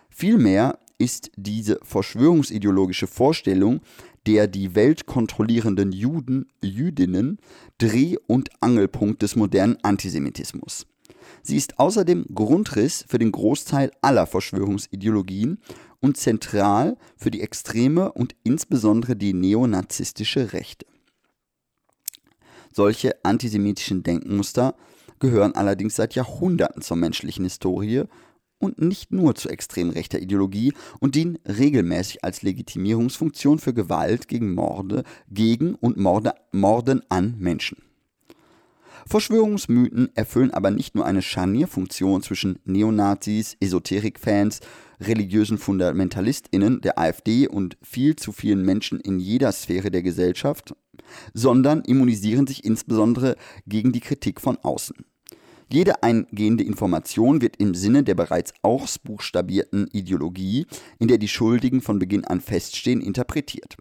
Vielmehr 0.09 0.77
ist 0.97 1.31
diese 1.37 1.79
verschwörungsideologische 1.83 3.07
Vorstellung 3.07 3.79
der 4.25 4.47
die 4.47 4.75
Welt 4.75 5.05
kontrollierenden 5.05 5.93
Juden, 5.93 6.47
Jüdinnen 6.61 7.39
Dreh- 7.77 8.17
und 8.27 8.49
Angelpunkt 8.59 9.21
des 9.21 9.37
modernen 9.37 9.77
Antisemitismus. 9.83 10.85
Sie 11.43 11.55
ist 11.55 11.79
außerdem 11.79 12.25
Grundriss 12.33 13.05
für 13.07 13.19
den 13.19 13.31
Großteil 13.31 13.91
aller 14.01 14.27
Verschwörungsideologien 14.27 15.59
und 16.03 16.17
zentral 16.17 16.97
für 17.15 17.31
die 17.31 17.41
extreme 17.41 18.11
und 18.11 18.35
insbesondere 18.43 19.15
die 19.15 19.33
neonazistische 19.33 20.51
Rechte. 20.51 20.85
Solche 22.73 23.23
antisemitischen 23.23 24.03
Denkmuster 24.03 24.75
gehören 25.19 25.55
allerdings 25.55 25.95
seit 25.95 26.13
Jahrhunderten 26.15 26.81
zur 26.81 26.97
menschlichen 26.97 27.45
Historie 27.45 28.03
und 28.59 28.81
nicht 28.81 29.13
nur 29.13 29.35
zu 29.35 29.47
extrem 29.47 29.91
rechter 29.91 30.19
Ideologie 30.19 30.73
und 30.99 31.15
dienen 31.15 31.39
regelmäßig 31.45 32.23
als 32.23 32.41
Legitimierungsfunktion 32.41 33.59
für 33.59 33.73
Gewalt 33.73 34.27
gegen 34.27 34.53
Morde, 34.53 35.03
gegen 35.29 35.75
und 35.75 35.95
Morde, 35.95 36.33
Morden 36.51 37.01
an 37.07 37.35
Menschen. 37.39 37.92
Verschwörungsmythen 39.07 40.09
erfüllen 40.15 40.51
aber 40.51 40.71
nicht 40.71 40.95
nur 40.95 41.05
eine 41.05 41.21
Scharnierfunktion 41.21 42.21
zwischen 42.21 42.59
Neonazis, 42.65 43.57
Esoterikfans, 43.59 44.61
religiösen 44.99 45.57
FundamentalistInnen 45.57 46.81
der 46.81 46.97
AfD 46.97 47.47
und 47.47 47.77
viel 47.81 48.15
zu 48.15 48.31
vielen 48.31 48.63
Menschen 48.63 48.99
in 48.99 49.19
jeder 49.19 49.51
Sphäre 49.51 49.91
der 49.91 50.03
Gesellschaft, 50.03 50.75
sondern 51.33 51.81
immunisieren 51.81 52.47
sich 52.47 52.63
insbesondere 52.63 53.35
gegen 53.67 53.91
die 53.91 53.99
Kritik 53.99 54.39
von 54.39 54.57
außen. 54.57 54.95
Jede 55.69 56.03
eingehende 56.03 56.63
Information 56.63 57.41
wird 57.41 57.57
im 57.57 57.73
Sinne 57.73 58.03
der 58.03 58.15
bereits 58.15 58.53
ausbuchstabierten 58.61 59.87
Ideologie, 59.91 60.67
in 60.99 61.07
der 61.07 61.17
die 61.17 61.27
Schuldigen 61.27 61.81
von 61.81 61.99
Beginn 61.99 62.25
an 62.25 62.41
feststehen, 62.41 63.01
interpretiert. 63.01 63.75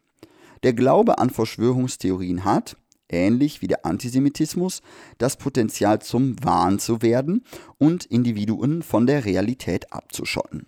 Der 0.63 0.73
Glaube 0.73 1.19
an 1.19 1.31
Verschwörungstheorien 1.31 2.45
hat, 2.45 2.77
ähnlich 3.13 3.63
wie 3.63 3.69
der 3.69 3.87
Antisemitismus, 3.87 4.83
das 5.19 5.37
Potenzial 5.37 6.01
zum 6.01 6.43
Wahn 6.43 6.79
zu 6.79 7.03
werden 7.03 7.45
und 7.79 8.05
Individuen 8.07 8.83
von 8.83 9.07
der 9.07 9.25
Realität 9.25 9.93
abzuschotten. 9.93 10.67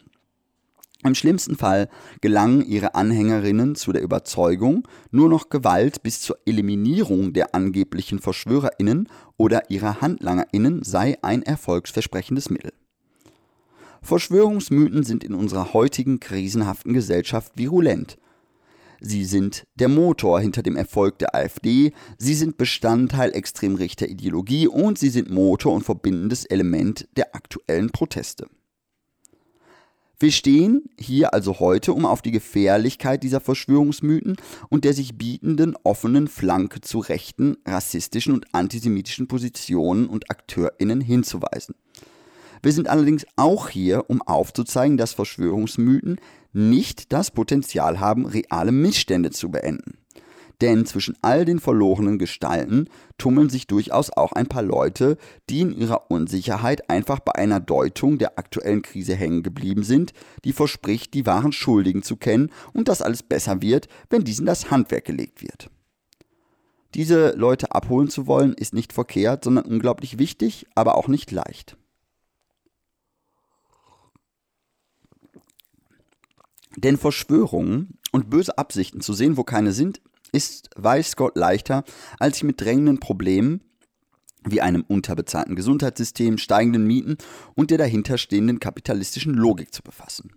Im 1.05 1.15
schlimmsten 1.15 1.57
Fall 1.57 1.91
gelangen 2.23 2.65
ihre 2.65 2.95
Anhängerinnen 2.95 3.75
zu 3.75 3.93
der 3.93 4.01
Überzeugung, 4.01 4.89
nur 5.11 5.29
noch 5.29 5.51
Gewalt 5.51 6.03
bis 6.03 6.23
zur 6.23 6.39
Eliminierung 6.47 7.35
der 7.35 7.55
angeblichen 7.55 8.21
Verschwörerinnen 8.21 9.09
oder 9.37 9.71
ihrer 9.71 10.01
Handlangerinnen 10.01 10.83
sei 10.83 11.19
ein 11.21 11.43
erfolgsversprechendes 11.43 12.49
Mittel. 12.49 12.73
Verschwörungsmythen 14.01 15.03
sind 15.03 15.25
in 15.25 15.35
unserer 15.35 15.75
heutigen 15.75 16.21
krisenhaften 16.21 16.95
Gesellschaft 16.95 17.53
virulent. 17.57 18.17
Sie 19.07 19.27
sind 19.27 19.67
der 19.75 19.89
Motor 19.89 20.41
hinter 20.41 20.63
dem 20.63 20.77
Erfolg 20.77 21.19
der 21.19 21.35
AfD, 21.35 21.93
sie 22.17 22.33
sind 22.33 22.57
Bestandteil 22.57 23.37
extrem 23.37 23.75
rechter 23.75 24.09
Ideologie 24.09 24.67
und 24.67 24.99
sie 24.99 25.11
sind 25.11 25.31
Motor 25.31 25.75
und 25.75 25.83
verbindendes 25.83 26.47
Element 26.47 27.07
der 27.15 27.35
aktuellen 27.35 27.91
Proteste. 27.91 28.47
Wir 30.19 30.33
stehen 30.33 30.89
hier 30.99 31.35
also 31.35 31.61
heute, 31.61 31.93
um 31.93 32.07
auf 32.07 32.23
die 32.23 32.31
Gefährlichkeit 32.31 33.23
dieser 33.23 33.41
Verschwörungsmythen 33.41 34.37
und 34.71 34.87
der 34.87 34.95
sich 34.95 35.19
bietenden 35.19 35.77
offenen 35.85 36.27
Flanke 36.27 36.81
zu 36.81 37.01
rechten, 37.01 37.59
rassistischen 37.67 38.33
und 38.33 38.55
antisemitischen 38.55 39.29
Positionen 39.29 40.07
und 40.07 40.31
AkteurInnen 40.31 41.03
hinzuweisen. 41.03 41.75
Wir 42.63 42.73
sind 42.73 42.89
allerdings 42.89 43.27
auch 43.37 43.69
hier, 43.69 44.09
um 44.09 44.23
aufzuzeigen, 44.23 44.97
dass 44.97 45.13
Verschwörungsmythen 45.13 46.19
nicht 46.55 47.13
das 47.13 47.31
Potenzial 47.31 48.01
haben, 48.01 48.25
reale 48.25 48.73
Missstände 48.73 49.31
zu 49.31 49.51
beenden. 49.51 49.99
Denn 50.61 50.87
zwischen 50.87 51.17
all 51.21 51.45
den 51.45 51.59
verlorenen 51.59 52.19
Gestalten 52.19 52.89
tummeln 53.19 53.51
sich 53.51 53.67
durchaus 53.67 54.11
auch 54.11 54.33
ein 54.33 54.47
paar 54.47 54.63
Leute, 54.63 55.19
die 55.51 55.61
in 55.61 55.77
ihrer 55.77 56.11
Unsicherheit 56.11 56.89
einfach 56.89 57.21
bei 57.21 57.35
einer 57.35 57.61
Deutung 57.61 58.19
der 58.19 58.39
aktuellen 58.39 58.83
Krise 58.83 59.15
hängen 59.15 59.43
geblieben 59.43 59.83
sind, 59.83 60.13
die 60.45 60.53
verspricht, 60.53 61.13
die 61.13 61.27
wahren 61.27 61.53
Schuldigen 61.53 62.03
zu 62.03 62.17
kennen 62.17 62.51
und 62.73 62.89
dass 62.89 63.03
alles 63.03 63.23
besser 63.23 63.63
wird, 63.63 63.89
wenn 64.11 64.25
diesen 64.25 64.47
das 64.47 64.71
Handwerk 64.71 65.05
gelegt 65.05 65.43
wird. 65.43 65.71
Diese 66.95 67.35
Leute 67.37 67.73
abholen 67.73 68.09
zu 68.09 68.29
wollen, 68.29 68.55
ist 68.55 68.73
nicht 68.73 68.93
verkehrt, 68.93 69.43
sondern 69.43 69.65
unglaublich 69.65 70.19
wichtig, 70.19 70.67
aber 70.77 70.97
auch 70.97 71.09
nicht 71.09 71.33
leicht. 71.33 71.77
Denn 76.77 76.97
Verschwörungen 76.97 77.99
und 78.13 78.31
böse 78.31 78.59
Absichten 78.59 79.01
zu 79.01 79.13
sehen, 79.13 79.37
wo 79.37 79.45
keine 79.45 79.73
sind, 79.73 80.01
ist, 80.33 80.71
weiß 80.77 81.17
Gott, 81.17 81.37
leichter, 81.37 81.85
als 82.19 82.37
sich 82.37 82.45
mit 82.45 82.61
drängenden 82.61 83.01
Problemen 83.01 83.61
wie 84.47 84.61
einem 84.61 84.85
unterbezahlten 84.87 85.57
Gesundheitssystem, 85.57 86.39
steigenden 86.39 86.87
Mieten 86.87 87.17
und 87.55 87.71
der 87.71 87.79
dahinterstehenden 87.79 88.61
kapitalistischen 88.61 89.35
Logik 89.35 89.73
zu 89.73 89.83
befassen. 89.83 90.33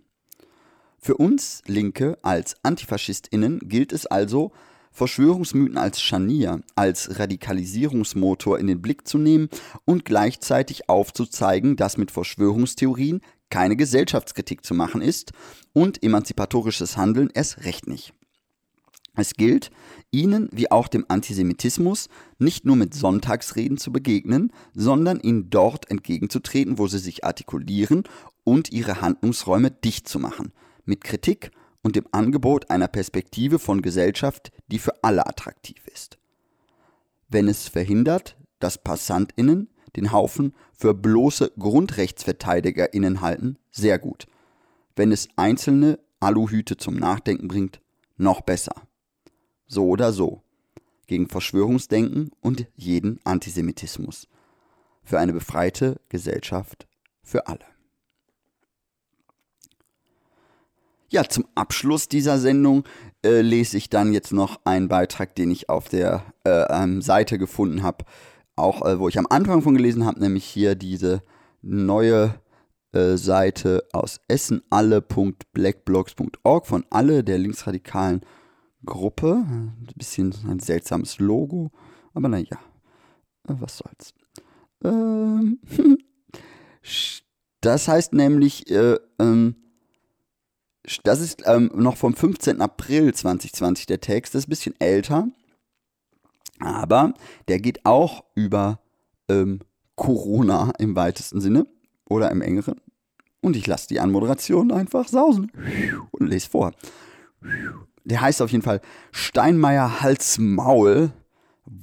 Für 0.98 1.16
uns 1.16 1.62
Linke 1.66 2.18
als 2.22 2.56
Antifaschistinnen 2.62 3.60
gilt 3.60 3.92
es 3.92 4.06
also, 4.06 4.52
Verschwörungsmythen 4.90 5.78
als 5.78 6.00
Scharnier, 6.00 6.62
als 6.74 7.18
Radikalisierungsmotor 7.18 8.58
in 8.58 8.66
den 8.66 8.82
Blick 8.82 9.06
zu 9.06 9.18
nehmen 9.18 9.48
und 9.84 10.04
gleichzeitig 10.04 10.88
aufzuzeigen, 10.88 11.76
dass 11.76 11.98
mit 11.98 12.10
Verschwörungstheorien 12.10 13.20
keine 13.50 13.76
Gesellschaftskritik 13.76 14.64
zu 14.64 14.74
machen 14.74 15.00
ist 15.00 15.32
und 15.72 16.02
emanzipatorisches 16.02 16.96
Handeln 16.96 17.30
erst 17.32 17.64
recht 17.64 17.86
nicht. 17.86 18.12
Es 19.14 19.34
gilt, 19.34 19.72
ihnen 20.12 20.48
wie 20.52 20.70
auch 20.70 20.86
dem 20.86 21.04
Antisemitismus 21.08 22.08
nicht 22.38 22.64
nur 22.64 22.76
mit 22.76 22.94
Sonntagsreden 22.94 23.76
zu 23.76 23.90
begegnen, 23.90 24.52
sondern 24.74 25.18
ihnen 25.18 25.50
dort 25.50 25.90
entgegenzutreten, 25.90 26.78
wo 26.78 26.86
sie 26.86 27.00
sich 27.00 27.24
artikulieren 27.24 28.04
und 28.44 28.70
ihre 28.70 29.00
Handlungsräume 29.00 29.72
dicht 29.72 30.08
zu 30.08 30.20
machen, 30.20 30.52
mit 30.84 31.02
Kritik 31.02 31.50
und 31.82 31.96
dem 31.96 32.06
Angebot 32.12 32.70
einer 32.70 32.86
Perspektive 32.86 33.58
von 33.58 33.82
Gesellschaft, 33.82 34.52
die 34.68 34.78
für 34.78 35.02
alle 35.02 35.26
attraktiv 35.26 35.84
ist. 35.92 36.18
Wenn 37.28 37.48
es 37.48 37.66
verhindert, 37.66 38.36
dass 38.60 38.82
Passantinnen 38.82 39.68
den 39.96 40.12
Haufen 40.12 40.54
für 40.78 40.94
bloße 40.94 41.52
Grundrechtsverteidigerinnen 41.58 43.20
halten, 43.20 43.58
sehr 43.72 43.98
gut. 43.98 44.28
Wenn 44.94 45.10
es 45.10 45.28
einzelne 45.34 45.98
Aluhüte 46.20 46.76
zum 46.76 46.94
Nachdenken 46.94 47.48
bringt, 47.48 47.80
noch 48.16 48.40
besser. 48.40 48.74
So 49.66 49.86
oder 49.86 50.12
so. 50.12 50.42
gegen 51.08 51.26
Verschwörungsdenken 51.26 52.32
und 52.42 52.66
jeden 52.76 53.18
Antisemitismus. 53.24 54.28
Für 55.02 55.18
eine 55.18 55.32
befreite 55.32 56.00
Gesellschaft 56.10 56.86
für 57.22 57.46
alle. 57.46 57.64
Ja, 61.08 61.24
zum 61.24 61.46
Abschluss 61.54 62.08
dieser 62.08 62.38
Sendung 62.38 62.84
äh, 63.24 63.40
lese 63.40 63.78
ich 63.78 63.88
dann 63.88 64.12
jetzt 64.12 64.32
noch 64.32 64.60
einen 64.64 64.88
Beitrag, 64.88 65.34
den 65.34 65.50
ich 65.50 65.70
auf 65.70 65.88
der 65.88 66.26
äh, 66.44 66.66
ähm, 66.68 67.00
Seite 67.00 67.38
gefunden 67.38 67.82
habe, 67.82 68.04
auch 68.58 68.84
äh, 68.84 68.98
wo 68.98 69.08
ich 69.08 69.18
am 69.18 69.26
Anfang 69.28 69.62
von 69.62 69.74
gelesen 69.74 70.04
habe, 70.04 70.20
nämlich 70.20 70.44
hier 70.44 70.74
diese 70.74 71.22
neue 71.62 72.34
äh, 72.92 73.16
Seite 73.16 73.84
aus 73.92 74.20
essenalle.blackblogs.org 74.28 76.66
von 76.66 76.84
alle 76.90 77.24
der 77.24 77.38
linksradikalen 77.38 78.20
Gruppe. 78.84 79.46
Ein 79.48 79.88
bisschen 79.96 80.34
ein 80.48 80.60
seltsames 80.60 81.18
Logo, 81.18 81.72
aber 82.14 82.28
naja, 82.28 82.58
äh, 83.48 83.54
was 83.58 83.78
soll's. 83.78 84.14
Ähm, 84.84 85.58
das 87.60 87.88
heißt 87.88 88.12
nämlich, 88.12 88.70
äh, 88.70 88.98
ähm, 89.18 89.56
das 91.04 91.20
ist 91.20 91.42
ähm, 91.46 91.70
noch 91.74 91.96
vom 91.96 92.14
15. 92.14 92.62
April 92.62 93.12
2020 93.12 93.86
der 93.86 94.00
Text, 94.00 94.34
das 94.34 94.44
ist 94.44 94.46
ein 94.46 94.50
bisschen 94.50 94.80
älter, 94.80 95.28
aber 96.60 97.14
der 97.48 97.60
geht 97.60 97.84
auch 97.84 98.24
über 98.34 98.80
ähm, 99.28 99.60
Corona 99.96 100.72
im 100.78 100.96
weitesten 100.96 101.40
Sinne 101.40 101.66
oder 102.08 102.30
im 102.30 102.42
engeren. 102.42 102.80
Und 103.40 103.56
ich 103.56 103.66
lasse 103.66 103.88
die 103.88 104.00
Anmoderation 104.00 104.72
einfach 104.72 105.08
sausen 105.08 105.52
und 106.10 106.26
lese 106.26 106.50
vor. 106.50 106.72
Der 108.04 108.20
heißt 108.20 108.42
auf 108.42 108.50
jeden 108.50 108.64
Fall 108.64 108.80
Steinmeier 109.12 110.00
Hals 110.00 110.38
Maul 110.38 111.12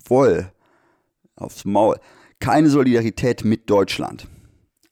Woll 0.07 0.51
aufs 1.35 1.65
Maul. 1.65 1.99
Keine 2.39 2.69
Solidarität 2.69 3.45
mit 3.45 3.69
Deutschland. 3.69 4.27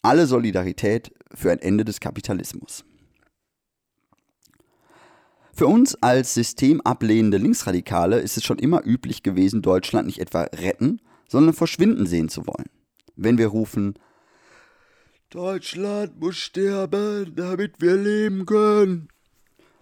Alle 0.01 0.27
Solidarität 0.27 1.13
für 1.33 1.51
ein 1.51 1.59
Ende 1.59 1.85
des 1.85 1.99
Kapitalismus. 1.99 2.85
Für 5.55 5.67
uns 5.67 5.95
als 6.01 6.33
systemablehnende 6.33 7.37
Linksradikale 7.37 8.19
ist 8.19 8.37
es 8.37 8.43
schon 8.43 8.57
immer 8.57 8.83
üblich 8.83 9.21
gewesen, 9.21 9.61
Deutschland 9.61 10.07
nicht 10.07 10.19
etwa 10.19 10.41
retten, 10.41 10.99
sondern 11.27 11.53
verschwinden 11.53 12.07
sehen 12.07 12.27
zu 12.27 12.47
wollen. 12.47 12.69
Wenn 13.15 13.37
wir 13.37 13.47
rufen, 13.47 13.93
Deutschland 15.29 16.19
muss 16.19 16.37
sterben, 16.37 17.33
damit 17.35 17.81
wir 17.81 17.95
leben 17.95 18.45
können, 18.47 19.09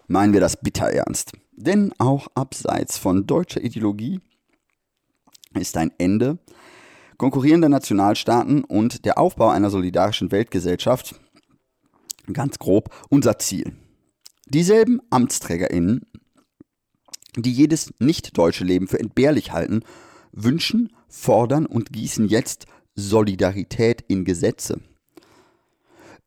meinen 0.07 0.33
wir 0.33 0.41
das 0.41 0.61
bitter 0.61 0.87
ernst. 0.87 1.31
Denn 1.53 1.93
auch 1.97 2.27
abseits 2.35 2.97
von 2.97 3.25
deutscher 3.25 3.63
Ideologie 3.63 4.19
ist 5.53 5.77
ein 5.77 5.91
Ende 5.97 6.37
konkurrierender 7.17 7.69
Nationalstaaten 7.69 8.63
und 8.63 9.05
der 9.05 9.19
Aufbau 9.19 9.49
einer 9.49 9.69
solidarischen 9.69 10.31
Weltgesellschaft 10.31 11.15
ganz 12.33 12.57
grob 12.57 12.89
unser 13.09 13.37
Ziel. 13.37 13.73
Dieselben 14.53 14.99
AmtsträgerInnen, 15.09 16.05
die 17.37 17.53
jedes 17.53 17.93
nicht-deutsche 17.99 18.65
Leben 18.65 18.89
für 18.89 18.99
entbehrlich 18.99 19.53
halten, 19.53 19.79
wünschen, 20.33 20.91
fordern 21.07 21.65
und 21.65 21.93
gießen 21.93 22.27
jetzt 22.27 22.65
Solidarität 22.93 24.03
in 24.09 24.25
Gesetze. 24.25 24.81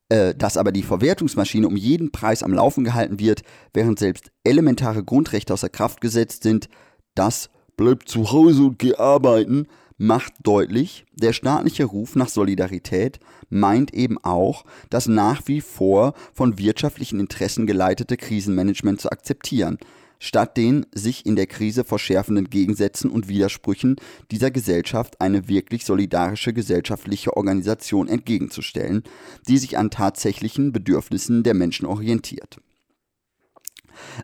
Äh, 0.09 0.33
dass 0.33 0.57
aber 0.57 0.71
die 0.71 0.81
Verwertungsmaschine 0.81 1.67
um 1.67 1.77
jeden 1.77 2.11
Preis 2.11 2.41
am 2.41 2.51
Laufen 2.51 2.83
gehalten 2.83 3.19
wird, 3.19 3.43
während 3.75 3.99
selbst 3.99 4.31
elementare 4.43 5.03
Grundrechte 5.03 5.53
außer 5.53 5.69
Kraft 5.69 6.01
gesetzt 6.01 6.41
sind, 6.41 6.67
das 7.13 7.51
bleibt 7.77 8.09
zu 8.09 8.31
Hause 8.31 8.63
und 8.63 8.79
geh 8.79 8.95
arbeiten, 8.95 9.67
macht 9.97 10.33
deutlich, 10.43 11.05
der 11.13 11.33
staatliche 11.33 11.85
Ruf 11.85 12.15
nach 12.15 12.29
Solidarität 12.29 13.19
meint 13.49 13.93
eben 13.93 14.17
auch, 14.23 14.65
das 14.89 15.07
nach 15.07 15.43
wie 15.45 15.61
vor 15.61 16.13
von 16.33 16.57
wirtschaftlichen 16.57 17.19
Interessen 17.19 17.65
geleitete 17.65 18.17
Krisenmanagement 18.17 18.99
zu 18.99 19.09
akzeptieren, 19.09 19.77
statt 20.19 20.57
den 20.57 20.85
sich 20.93 21.25
in 21.25 21.35
der 21.35 21.47
Krise 21.47 21.83
verschärfenden 21.83 22.49
Gegensätzen 22.49 23.09
und 23.09 23.27
Widersprüchen 23.27 23.95
dieser 24.31 24.51
Gesellschaft 24.51 25.21
eine 25.21 25.47
wirklich 25.47 25.85
solidarische 25.85 26.53
gesellschaftliche 26.53 27.35
Organisation 27.35 28.07
entgegenzustellen, 28.07 29.03
die 29.47 29.57
sich 29.57 29.77
an 29.77 29.91
tatsächlichen 29.91 30.71
Bedürfnissen 30.71 31.43
der 31.43 31.53
Menschen 31.53 31.85
orientiert. 31.85 32.57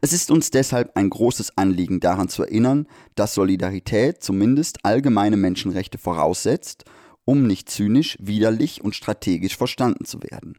Es 0.01 0.13
ist 0.13 0.31
uns 0.31 0.51
deshalb 0.51 0.95
ein 0.95 1.09
großes 1.09 1.57
Anliegen 1.57 1.99
daran 1.99 2.29
zu 2.29 2.43
erinnern, 2.43 2.87
dass 3.15 3.33
Solidarität 3.33 4.23
zumindest 4.23 4.85
allgemeine 4.85 5.37
Menschenrechte 5.37 5.97
voraussetzt, 5.97 6.85
um 7.25 7.47
nicht 7.47 7.69
zynisch, 7.69 8.17
widerlich 8.19 8.83
und 8.83 8.95
strategisch 8.95 9.57
verstanden 9.57 10.05
zu 10.05 10.21
werden. 10.23 10.57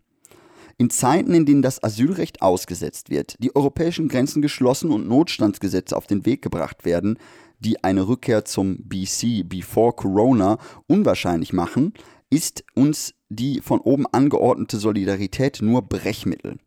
In 0.78 0.90
Zeiten, 0.90 1.34
in 1.34 1.46
denen 1.46 1.62
das 1.62 1.82
Asylrecht 1.82 2.42
ausgesetzt 2.42 3.10
wird, 3.10 3.36
die 3.38 3.54
europäischen 3.54 4.08
Grenzen 4.08 4.42
geschlossen 4.42 4.90
und 4.90 5.06
Notstandsgesetze 5.06 5.96
auf 5.96 6.06
den 6.06 6.24
Weg 6.26 6.42
gebracht 6.42 6.84
werden, 6.84 7.18
die 7.60 7.84
eine 7.84 8.08
Rückkehr 8.08 8.44
zum 8.44 8.78
BC, 8.78 9.48
Before 9.48 9.92
Corona, 9.92 10.58
unwahrscheinlich 10.86 11.52
machen, 11.52 11.92
ist 12.30 12.64
uns 12.74 13.14
die 13.28 13.60
von 13.60 13.80
oben 13.80 14.06
angeordnete 14.06 14.78
Solidarität 14.78 15.60
nur 15.62 15.82
Brechmittel. 15.82 16.58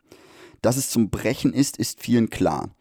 Dass 0.65 0.77
es 0.77 0.89
zum 0.89 1.11
Brechen 1.11 1.53
ist, 1.53 1.77
ist 1.77 2.01
vielen 2.01 2.31
klar. 2.31 2.71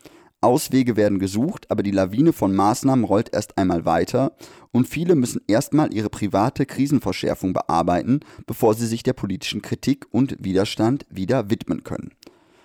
Auswege 0.40 0.96
werden 0.96 1.18
gesucht, 1.18 1.70
aber 1.70 1.82
die 1.82 1.90
Lawine 1.90 2.32
von 2.32 2.56
Maßnahmen 2.56 3.04
rollt 3.04 3.34
erst 3.34 3.58
einmal 3.58 3.84
weiter 3.84 4.32
und 4.72 4.88
viele 4.88 5.14
müssen 5.14 5.42
erstmal 5.48 5.92
ihre 5.92 6.08
private 6.08 6.64
Krisenverschärfung 6.64 7.52
bearbeiten, 7.52 8.20
bevor 8.46 8.72
sie 8.72 8.86
sich 8.86 9.02
der 9.02 9.12
politischen 9.12 9.60
Kritik 9.60 10.06
und 10.10 10.42
Widerstand 10.42 11.04
wieder 11.10 11.50
widmen 11.50 11.84
können. 11.84 12.12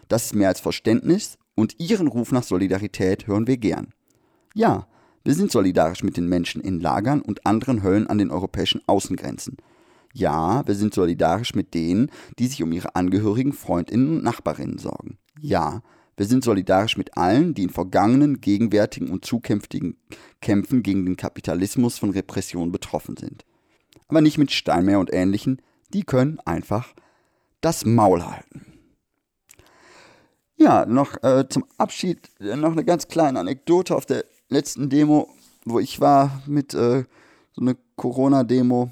Das 0.07 0.28
ist 0.28 0.36
mehr 0.36 0.47
als 0.47 0.61
Verständnis 0.61 1.38
und 1.53 1.76
ihren 1.80 2.07
Ruf 2.07 2.32
nach 2.32 2.43
Solidarität 2.43 3.28
hören 3.28 3.45
wir 3.45 3.57
gern. 3.57 3.89
Ja, 4.55 4.88
wir 5.26 5.34
sind 5.34 5.51
solidarisch 5.51 6.01
mit 6.01 6.15
den 6.15 6.30
Menschen 6.30 6.61
in 6.61 6.80
Lagern 6.80 7.20
und 7.20 7.45
anderen 7.45 7.84
Höllen 7.84 8.07
an 8.07 8.20
den 8.20 8.32
europäischen 8.32 8.80
Außengrenzen. 8.88 9.57
Ja, 10.14 10.66
wir 10.68 10.76
sind 10.76 10.93
solidarisch 10.93 11.53
mit 11.53 11.74
denen, 11.74 12.12
die 12.39 12.47
sich 12.47 12.64
um 12.64 12.72
ihre 12.72 12.95
Angehörigen, 12.95 13.53
Freundinnen 13.53 14.18
und 14.18 14.24
Nachbarinnen 14.24 14.80
sorgen. 14.80 15.18
Ja, 15.39 15.82
wir 16.18 16.26
sind 16.26 16.43
solidarisch 16.43 16.97
mit 16.97 17.16
allen, 17.16 17.53
die 17.53 17.64
in 17.64 17.70
vergangenen, 17.70 18.41
gegenwärtigen 18.41 19.10
und 19.10 19.24
zukünftigen 19.24 19.97
Kämpfen 20.41 20.84
gegen 20.84 21.05
den 21.05 21.16
Kapitalismus 21.16 21.97
von 21.97 22.10
Repression 22.10 22.72
betroffen 22.72 23.16
sind. 23.16 23.45
Aber 24.10 24.22
nicht 24.22 24.38
mit 24.38 24.51
Steinmeier 24.51 24.99
und 24.99 25.14
Ähnlichen, 25.14 25.62
die 25.93 26.03
können 26.03 26.39
einfach 26.41 26.93
das 27.62 27.86
Maul 27.86 28.26
halten. 28.26 28.66
Ja, 30.57 30.86
noch 30.86 31.24
äh, 31.24 31.47
zum 31.47 31.64
Abschied 31.78 32.30
äh, 32.41 32.57
noch 32.57 32.74
eine 32.74 32.84
ganz 32.84 33.07
kleine 33.07 33.39
Anekdote 33.39 33.95
auf 33.95 34.05
der 34.05 34.26
letzten 34.49 34.89
Demo, 34.89 35.30
wo 35.64 35.80
ich 35.80 36.01
war 36.01 36.41
mit 36.47 36.74
äh, 36.74 37.05
so 37.53 37.62
einer 37.62 37.76
Corona-Demo 37.95 38.91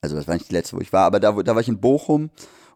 also 0.00 0.16
das 0.16 0.28
war 0.28 0.34
nicht 0.34 0.48
die 0.48 0.54
letzte, 0.54 0.76
wo 0.76 0.80
ich 0.80 0.92
war, 0.92 1.06
aber 1.06 1.20
da, 1.20 1.32
da 1.32 1.54
war 1.54 1.60
ich 1.60 1.68
in 1.68 1.80
Bochum 1.80 2.30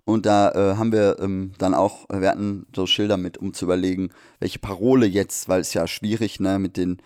und 0.05 0.27
da 0.27 0.51
äh, 0.51 0.77
haben 0.77 0.93
wir 0.93 1.18
ähm, 1.20 1.53
dann 1.59 1.75
auch, 1.75 2.09
wir 2.12 2.29
hatten 2.29 2.66
so 2.75 2.87
Schilder 2.87 3.16
mit, 3.16 3.39
um 3.39 3.55
zu 3.55 3.66
überlegen, 3.66 4.11
welche 4.41 4.59
Parole 4.59 5.07
jetzt, 5.07 5.49
weil 5.49 5.61
es 5.61 5.75
ja 5.75 5.87
schwierig, 5.87 6.41
ne, 6.41 6.59
mit 6.59 6.77
den, 6.77 6.99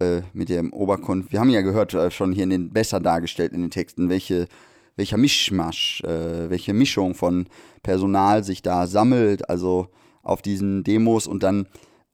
äh, 0.00 0.20
mit 0.34 0.50
dem 0.50 0.72
Oberkunft. 0.72 1.32
Wir 1.32 1.40
haben 1.40 1.48
ja 1.48 1.62
gehört, 1.62 1.94
äh, 1.94 2.10
schon 2.10 2.32
hier 2.32 2.44
in 2.44 2.50
den, 2.50 2.72
besser 2.72 3.00
dargestellt 3.00 3.52
in 3.52 3.62
den 3.62 3.70
Texten, 3.70 4.10
welche, 4.10 4.48
welcher 4.96 5.16
Mischmasch, 5.16 6.02
äh, 6.04 6.50
welche 6.50 6.74
Mischung 6.74 7.14
von 7.14 7.46
Personal 7.82 8.44
sich 8.44 8.60
da 8.60 8.86
sammelt, 8.86 9.48
also 9.48 9.88
auf 10.22 10.42
diesen 10.42 10.84
Demos 10.84 11.26
und 11.26 11.42
dann 11.42 11.66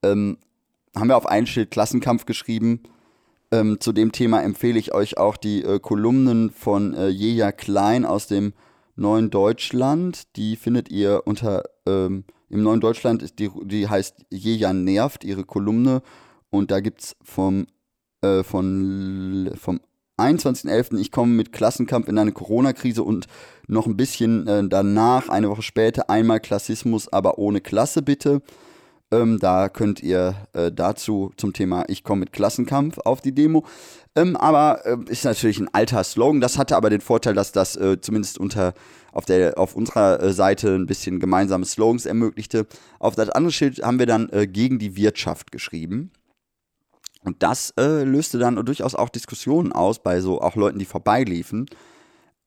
ähm, 0.05 0.39
haben 0.95 1.09
wir 1.09 1.17
auf 1.17 1.27
ein 1.27 1.47
Schild 1.47 1.71
Klassenkampf 1.71 2.27
geschrieben 2.27 2.83
ähm, 3.53 3.79
zu 3.81 3.93
dem 3.93 4.13
Thema 4.13 4.43
empfehle 4.43 4.79
ich 4.79 4.93
euch 4.95 5.19
auch 5.19 5.37
die 5.37 5.63
äh, 5.63 5.79
Kolumnen 5.79 6.51
von 6.51 6.95
äh, 6.95 7.09
Jeja 7.09 7.53
Klein 7.53 8.05
aus 8.05 8.27
dem 8.27 8.55
Neuen 8.97 9.31
Deutschland. 9.31 10.37
Die 10.37 10.57
findet 10.57 10.91
ihr 10.91 11.23
unter 11.27 11.65
ähm, 11.87 12.25
im 12.49 12.63
Neuen 12.63 12.81
Deutschland, 12.81 13.23
ist 13.23 13.39
die, 13.39 13.51
die 13.65 13.89
heißt 13.89 14.27
Jeja 14.31 14.73
nervt, 14.73 15.25
ihre 15.25 15.45
Kolumne. 15.45 16.03
Und 16.51 16.71
da 16.71 16.81
gibt 16.81 17.03
es 17.03 17.17
vom, 17.23 17.67
äh, 18.21 18.43
von, 18.43 19.51
vom 19.59 19.81
21.11. 20.19 20.99
Ich 20.99 21.11
komme 21.11 21.33
mit 21.33 21.53
Klassenkampf 21.53 22.09
in 22.09 22.19
eine 22.19 22.33
Corona-Krise 22.33 23.03
und 23.03 23.27
noch 23.69 23.87
ein 23.87 23.97
bisschen 23.97 24.47
äh, 24.47 24.63
danach, 24.69 25.29
eine 25.29 25.49
Woche 25.49 25.63
später, 25.63 26.11
einmal 26.11 26.41
Klassismus, 26.41 27.11
aber 27.11 27.39
ohne 27.39 27.61
Klasse 27.61 28.03
bitte. 28.03 28.43
Ähm, 29.13 29.39
da 29.39 29.69
könnt 29.69 30.03
ihr 30.03 30.35
äh, 30.55 30.73
dazu 30.73 31.33
zum 31.37 31.53
Thema 31.53 31.85
Ich 31.89 32.03
komme 32.03 32.21
mit 32.21 32.33
Klassenkampf 32.33 32.99
auf 32.99 33.21
die 33.21 33.35
Demo. 33.35 33.67
Ähm, 34.17 34.37
aber 34.37 34.87
äh, 34.87 34.97
ist 35.09 35.27
natürlich 35.27 35.61
ein 35.61 35.73
alter 35.73 36.03
Slogan. 36.03 36.41
Das 36.41 36.57
hatte 36.57 36.77
aber 36.77 36.89
den 36.89 37.03
Vorteil, 37.03 37.35
dass 37.35 37.53
das 37.53 37.77
äh, 37.77 38.01
zumindest 38.01 38.39
unter 38.39 38.73
auf, 39.13 39.27
der, 39.27 39.59
auf 39.59 39.77
unserer 39.77 40.23
äh, 40.23 40.33
Seite 40.33 40.75
ein 40.75 40.87
bisschen 40.87 41.21
gemeinsame 41.21 41.67
Slogans 41.67 42.07
ermöglichte. 42.07 42.67
Auf 42.99 43.15
das 43.15 43.29
andere 43.29 43.53
Schild 43.53 43.83
haben 43.83 43.99
wir 43.99 44.07
dann 44.07 44.31
äh, 44.31 44.47
gegen 44.47 44.79
die 44.79 44.97
Wirtschaft 44.97 45.53
geschrieben. 45.53 46.11
Und 47.23 47.43
das 47.43 47.75
äh, 47.79 48.05
löste 48.05 48.39
dann 48.39 48.57
durchaus 48.65 48.95
auch 48.95 49.11
Diskussionen 49.11 49.73
aus 49.73 50.03
bei 50.03 50.21
so 50.23 50.41
auch 50.41 50.57
Leuten, 50.57 50.79
die 50.79 50.87
vorbeiliefen. 50.87 51.67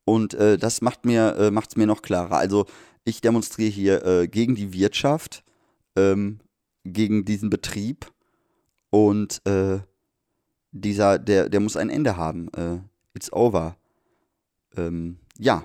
Und 0.08 0.36
das 0.36 0.82
macht 0.82 1.04
mir 1.06 1.36
äh, 1.36 1.50
macht's 1.50 1.78
mir 1.78 1.88
noch 1.88 2.04
klarer. 2.04 2.38
Also 2.38 2.68
ich 3.06 3.22
demonstriere 3.22 3.72
hier 3.72 4.28
gegen 4.28 4.54
die 4.54 4.72
Wirtschaft, 4.72 5.44
ähm, 5.96 6.40
gegen 6.86 7.26
diesen 7.26 7.50
Betrieb 7.50 8.12
und 8.90 9.42
äh, 9.46 9.80
dieser, 10.72 11.20
der, 11.20 11.50
der 11.50 11.60
muss 11.60 11.78
ein 11.78 11.90
Ende 11.90 12.18
haben. 12.18 12.50
Äh, 12.54 12.78
it's 13.14 13.32
over. 13.34 13.76
Ähm, 14.78 15.18
ja. 15.38 15.64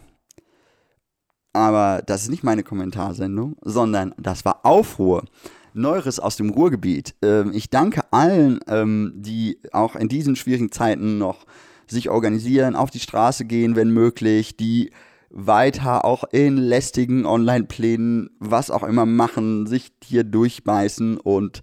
Aber 1.53 2.03
das 2.07 2.23
ist 2.23 2.31
nicht 2.31 2.45
meine 2.45 2.63
Kommentarsendung, 2.63 3.57
sondern 3.63 4.15
das 4.19 4.45
war 4.45 4.65
Aufruhr. 4.65 5.25
Neueres 5.73 6.21
aus 6.21 6.37
dem 6.37 6.51
Ruhrgebiet. 6.51 7.15
Ähm, 7.23 7.53
ich 7.53 7.71
danke 7.71 8.03
allen, 8.13 8.61
ähm, 8.67 9.13
die 9.17 9.59
auch 9.73 9.97
in 9.97 10.09
diesen 10.09 10.37
schwierigen 10.37 10.73
Zeiten 10.73 11.19
noch 11.19 11.45
sich 11.87 12.09
organisieren, 12.09 12.77
auf 12.77 12.91
die 12.91 13.01
Straße 13.01 13.45
gehen, 13.45 13.77
wenn 13.77 13.91
möglich, 13.91 14.57
die 14.57 14.91
weiter 15.31 16.05
auch 16.05 16.25
in 16.33 16.57
lästigen 16.57 17.25
Online-Plänen, 17.25 18.31
was 18.41 18.71
auch 18.71 18.83
immer 18.83 19.07
machen, 19.07 19.67
sich 19.67 19.93
hier 20.03 20.25
durchbeißen 20.25 21.19
und 21.19 21.63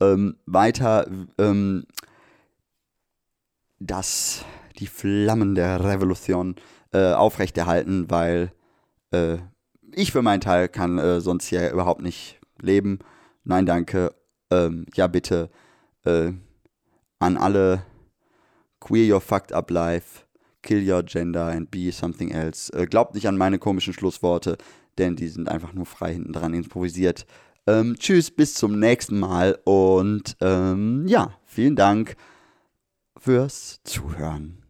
ähm, 0.00 0.36
weiter 0.46 1.06
ähm, 1.38 1.84
das, 3.78 4.44
die 4.78 4.86
Flammen 4.86 5.54
der 5.54 5.84
Revolution 5.84 6.56
äh, 6.92 7.12
aufrechterhalten, 7.12 8.10
weil 8.10 8.52
äh, 9.12 9.38
ich 9.94 10.12
für 10.12 10.22
meinen 10.22 10.40
Teil 10.40 10.68
kann 10.68 10.98
äh, 10.98 11.20
sonst 11.20 11.46
hier 11.46 11.70
überhaupt 11.70 12.02
nicht 12.02 12.40
leben. 12.60 13.00
Nein, 13.44 13.66
danke. 13.66 14.14
Ähm, 14.50 14.86
ja, 14.94 15.06
bitte 15.06 15.50
äh, 16.04 16.32
an 17.18 17.36
alle 17.36 17.84
Queer 18.80 19.14
Your 19.14 19.20
Fucked 19.20 19.52
Up 19.52 19.70
Life, 19.70 20.24
Kill 20.62 20.88
Your 20.88 21.02
Gender 21.02 21.46
and 21.46 21.70
Be 21.70 21.92
Something 21.92 22.30
Else. 22.30 22.72
Äh, 22.72 22.86
glaubt 22.86 23.14
nicht 23.14 23.28
an 23.28 23.36
meine 23.36 23.58
komischen 23.58 23.92
Schlussworte, 23.92 24.56
denn 24.98 25.16
die 25.16 25.28
sind 25.28 25.48
einfach 25.48 25.72
nur 25.72 25.86
frei 25.86 26.12
hinten 26.14 26.32
dran 26.32 26.54
improvisiert. 26.54 27.26
Ähm, 27.66 27.96
tschüss, 27.98 28.30
bis 28.30 28.54
zum 28.54 28.78
nächsten 28.78 29.18
Mal 29.18 29.58
und 29.64 30.36
ähm, 30.40 31.06
ja, 31.06 31.32
vielen 31.44 31.76
Dank 31.76 32.16
fürs 33.18 33.80
Zuhören. 33.84 34.62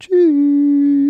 Tschüss. 0.00 1.07